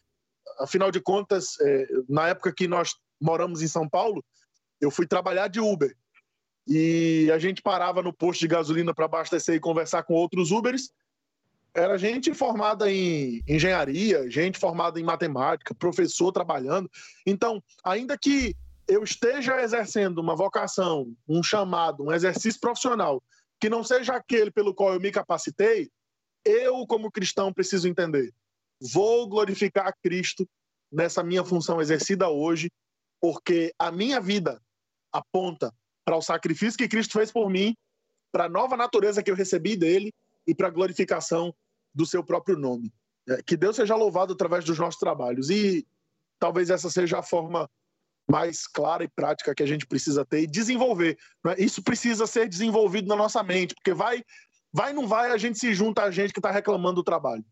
[0.61, 4.23] Afinal de contas, é, na época que nós moramos em São Paulo,
[4.83, 5.97] eu fui trabalhar de Uber.
[6.69, 10.91] E a gente parava no posto de gasolina para abastecer e conversar com outros Ubers.
[11.73, 16.91] Era gente formada em engenharia, gente formada em matemática, professor trabalhando.
[17.25, 18.55] Então, ainda que
[18.87, 23.23] eu esteja exercendo uma vocação, um chamado, um exercício profissional,
[23.59, 25.91] que não seja aquele pelo qual eu me capacitei,
[26.45, 28.33] eu, como cristão, preciso entender.
[28.93, 30.47] Vou glorificar Cristo
[30.93, 32.71] nessa minha função exercida hoje,
[33.21, 34.61] porque a minha vida
[35.13, 35.73] aponta
[36.09, 37.77] para o sacrifício que Cristo fez por mim,
[38.33, 40.11] para a nova natureza que eu recebi dele
[40.47, 41.55] e para a glorificação
[41.95, 42.91] do seu próprio nome.
[43.29, 45.51] É, que Deus seja louvado através dos nossos trabalhos.
[45.51, 45.87] E
[46.39, 47.69] talvez essa seja a forma
[48.27, 51.19] mais clara e prática que a gente precisa ter e desenvolver.
[51.45, 51.57] Né?
[51.59, 54.25] Isso precisa ser desenvolvido na nossa mente, porque vai,
[54.73, 57.45] vai não vai, a gente se junta a gente que está reclamando do trabalho.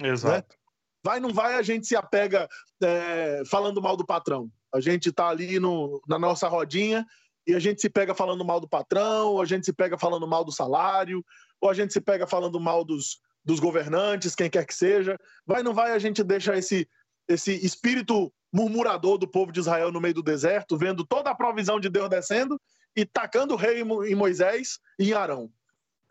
[0.00, 0.48] Exato.
[0.48, 0.56] Né?
[1.04, 2.48] Vai não vai, a gente se apega
[2.82, 4.50] é, falando mal do patrão.
[4.72, 7.04] A gente está ali no, na nossa rodinha
[7.48, 10.28] e a gente se pega falando mal do patrão, ou a gente se pega falando
[10.28, 11.24] mal do salário,
[11.58, 15.18] ou a gente se pega falando mal dos, dos governantes, quem quer que seja.
[15.46, 16.86] Vai não vai, a gente deixa esse,
[17.26, 21.80] esse espírito murmurador do povo de Israel no meio do deserto, vendo toda a provisão
[21.80, 22.60] de Deus descendo
[22.94, 25.50] e tacando o rei em Moisés e em Arão.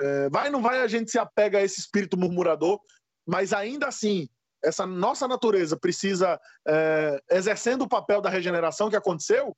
[0.02, 2.80] É, vai não vai, a gente se apega a esse espírito murmurador,
[3.28, 4.28] mas ainda assim,
[4.64, 9.56] essa nossa natureza precisa, é, exercendo o papel da regeneração que aconteceu,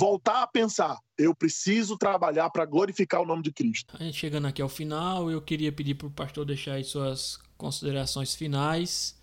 [0.00, 3.94] voltar a pensar, eu preciso trabalhar para glorificar o nome de Cristo.
[3.98, 7.38] A gente chegando aqui ao final, eu queria pedir para o pastor deixar aí suas
[7.58, 9.20] considerações finais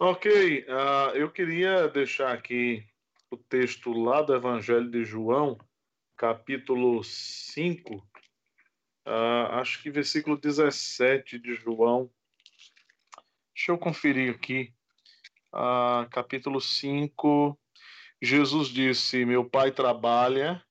[0.00, 2.86] Ok, uh, eu queria deixar aqui
[3.32, 5.58] o texto lá do Evangelho de João,
[6.16, 8.02] capítulo 5, uh,
[9.04, 12.08] ah, acho que versículo 17 de João.
[13.52, 14.72] Deixa eu conferir aqui.
[15.52, 17.58] Uh, capítulo 5,
[18.20, 20.62] Jesus disse: Meu pai trabalha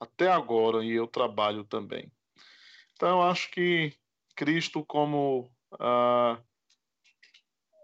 [0.00, 2.10] até agora e eu trabalho também.
[2.94, 3.92] Então, eu acho que
[4.34, 6.42] Cristo, como uh,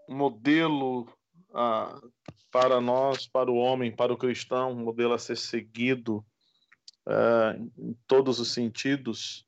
[0.07, 1.07] modelo
[1.53, 1.99] ah,
[2.51, 6.25] para nós, para o homem, para o cristão, um modelo a ser seguido
[7.07, 9.45] ah, em todos os sentidos.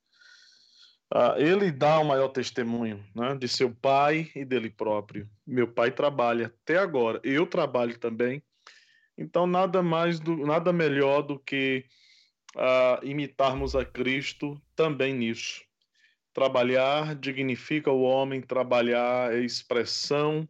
[1.13, 5.29] Ah, ele dá o maior testemunho né, de seu pai e dele próprio.
[5.45, 8.43] Meu pai trabalha até agora, eu trabalho também.
[9.17, 11.85] Então nada mais do, nada melhor do que
[12.55, 15.63] ah, imitarmos a Cristo também nisso.
[16.33, 20.47] Trabalhar dignifica o homem, trabalhar é expressão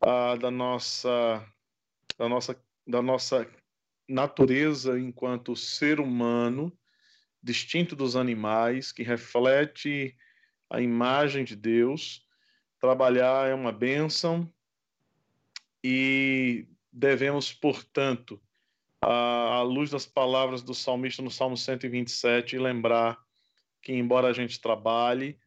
[0.00, 1.42] ah, da, nossa,
[2.18, 3.48] da, nossa, da nossa
[4.06, 6.70] natureza enquanto ser humano,
[7.42, 10.14] distinto dos animais, que reflete
[10.68, 12.26] a imagem de Deus.
[12.78, 14.52] Trabalhar é uma bênção
[15.82, 16.66] e
[16.96, 18.40] devemos, portanto,
[19.02, 23.18] à luz das palavras do salmista no Salmo 127, lembrar
[23.82, 25.38] que, embora a gente trabalhe,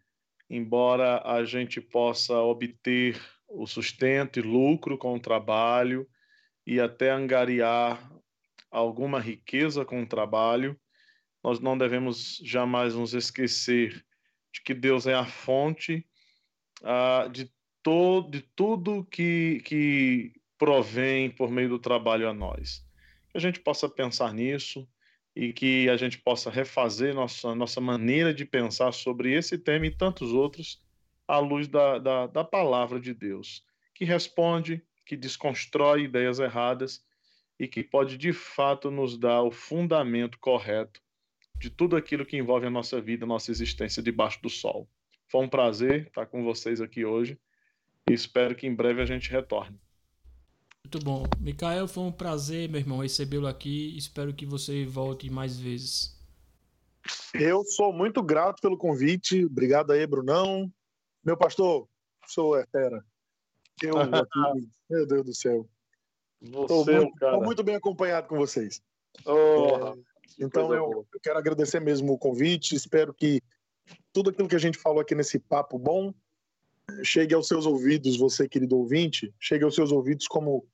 [0.47, 6.07] embora a gente possa obter o sustento e lucro com o trabalho
[6.65, 8.11] e até angariar
[8.69, 10.79] alguma riqueza com o trabalho,
[11.43, 14.05] nós não devemos jamais nos esquecer
[14.53, 16.05] de que Deus é a fonte
[16.83, 22.85] uh, de, to de tudo que, que provém por meio do trabalho a nós.
[23.31, 24.87] Que a gente possa pensar nisso,
[25.35, 29.91] e que a gente possa refazer nossa, nossa maneira de pensar sobre esse tema e
[29.91, 30.81] tantos outros
[31.25, 37.05] à luz da, da, da palavra de Deus, que responde, que desconstrói ideias erradas
[37.57, 41.01] e que pode de fato nos dar o fundamento correto
[41.57, 44.89] de tudo aquilo que envolve a nossa vida, a nossa existência debaixo do sol.
[45.27, 47.39] Foi um prazer estar com vocês aqui hoje
[48.09, 49.79] e espero que em breve a gente retorne.
[50.85, 51.23] Muito bom.
[51.39, 53.95] Mikael, foi um prazer, meu irmão, recebê-lo aqui.
[53.97, 56.17] Espero que você volte mais vezes.
[57.33, 59.45] Eu sou muito grato pelo convite.
[59.45, 60.71] Obrigado aí, Brunão.
[61.23, 61.87] Meu pastor,
[62.27, 63.03] sou é fera.
[63.81, 63.93] Eu
[64.25, 65.69] aqui, meu Deus do céu.
[66.41, 67.39] Estou muito, cara.
[67.39, 68.81] muito bem acompanhado com vocês.
[69.25, 69.93] Oh, é,
[70.39, 72.75] então eu, eu, quero agradecer mesmo o convite.
[72.75, 73.41] Espero que
[74.13, 76.13] tudo aquilo que a gente falou aqui nesse papo bom
[77.03, 80.65] chegue aos seus ouvidos, você querido ouvinte, chegue aos seus ouvidos como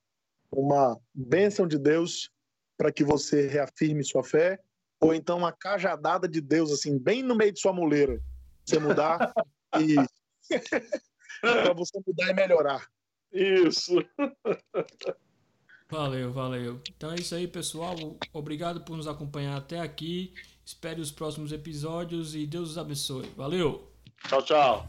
[0.51, 2.30] uma bênção de Deus
[2.78, 4.59] para que você reafirme sua fé,
[4.99, 8.22] ou então uma cajadada de Deus assim bem no meio de sua muleira,
[8.66, 9.34] você mudar
[9.80, 9.95] e
[11.41, 12.88] para você mudar e melhorar.
[13.32, 13.93] Isso.
[15.89, 16.82] Valeu, valeu.
[16.95, 17.95] Então é isso aí, pessoal.
[18.34, 20.34] Obrigado por nos acompanhar até aqui.
[20.66, 23.28] Espere os próximos episódios e Deus os abençoe.
[23.36, 23.91] Valeu.
[24.28, 24.88] Tchau, tchau.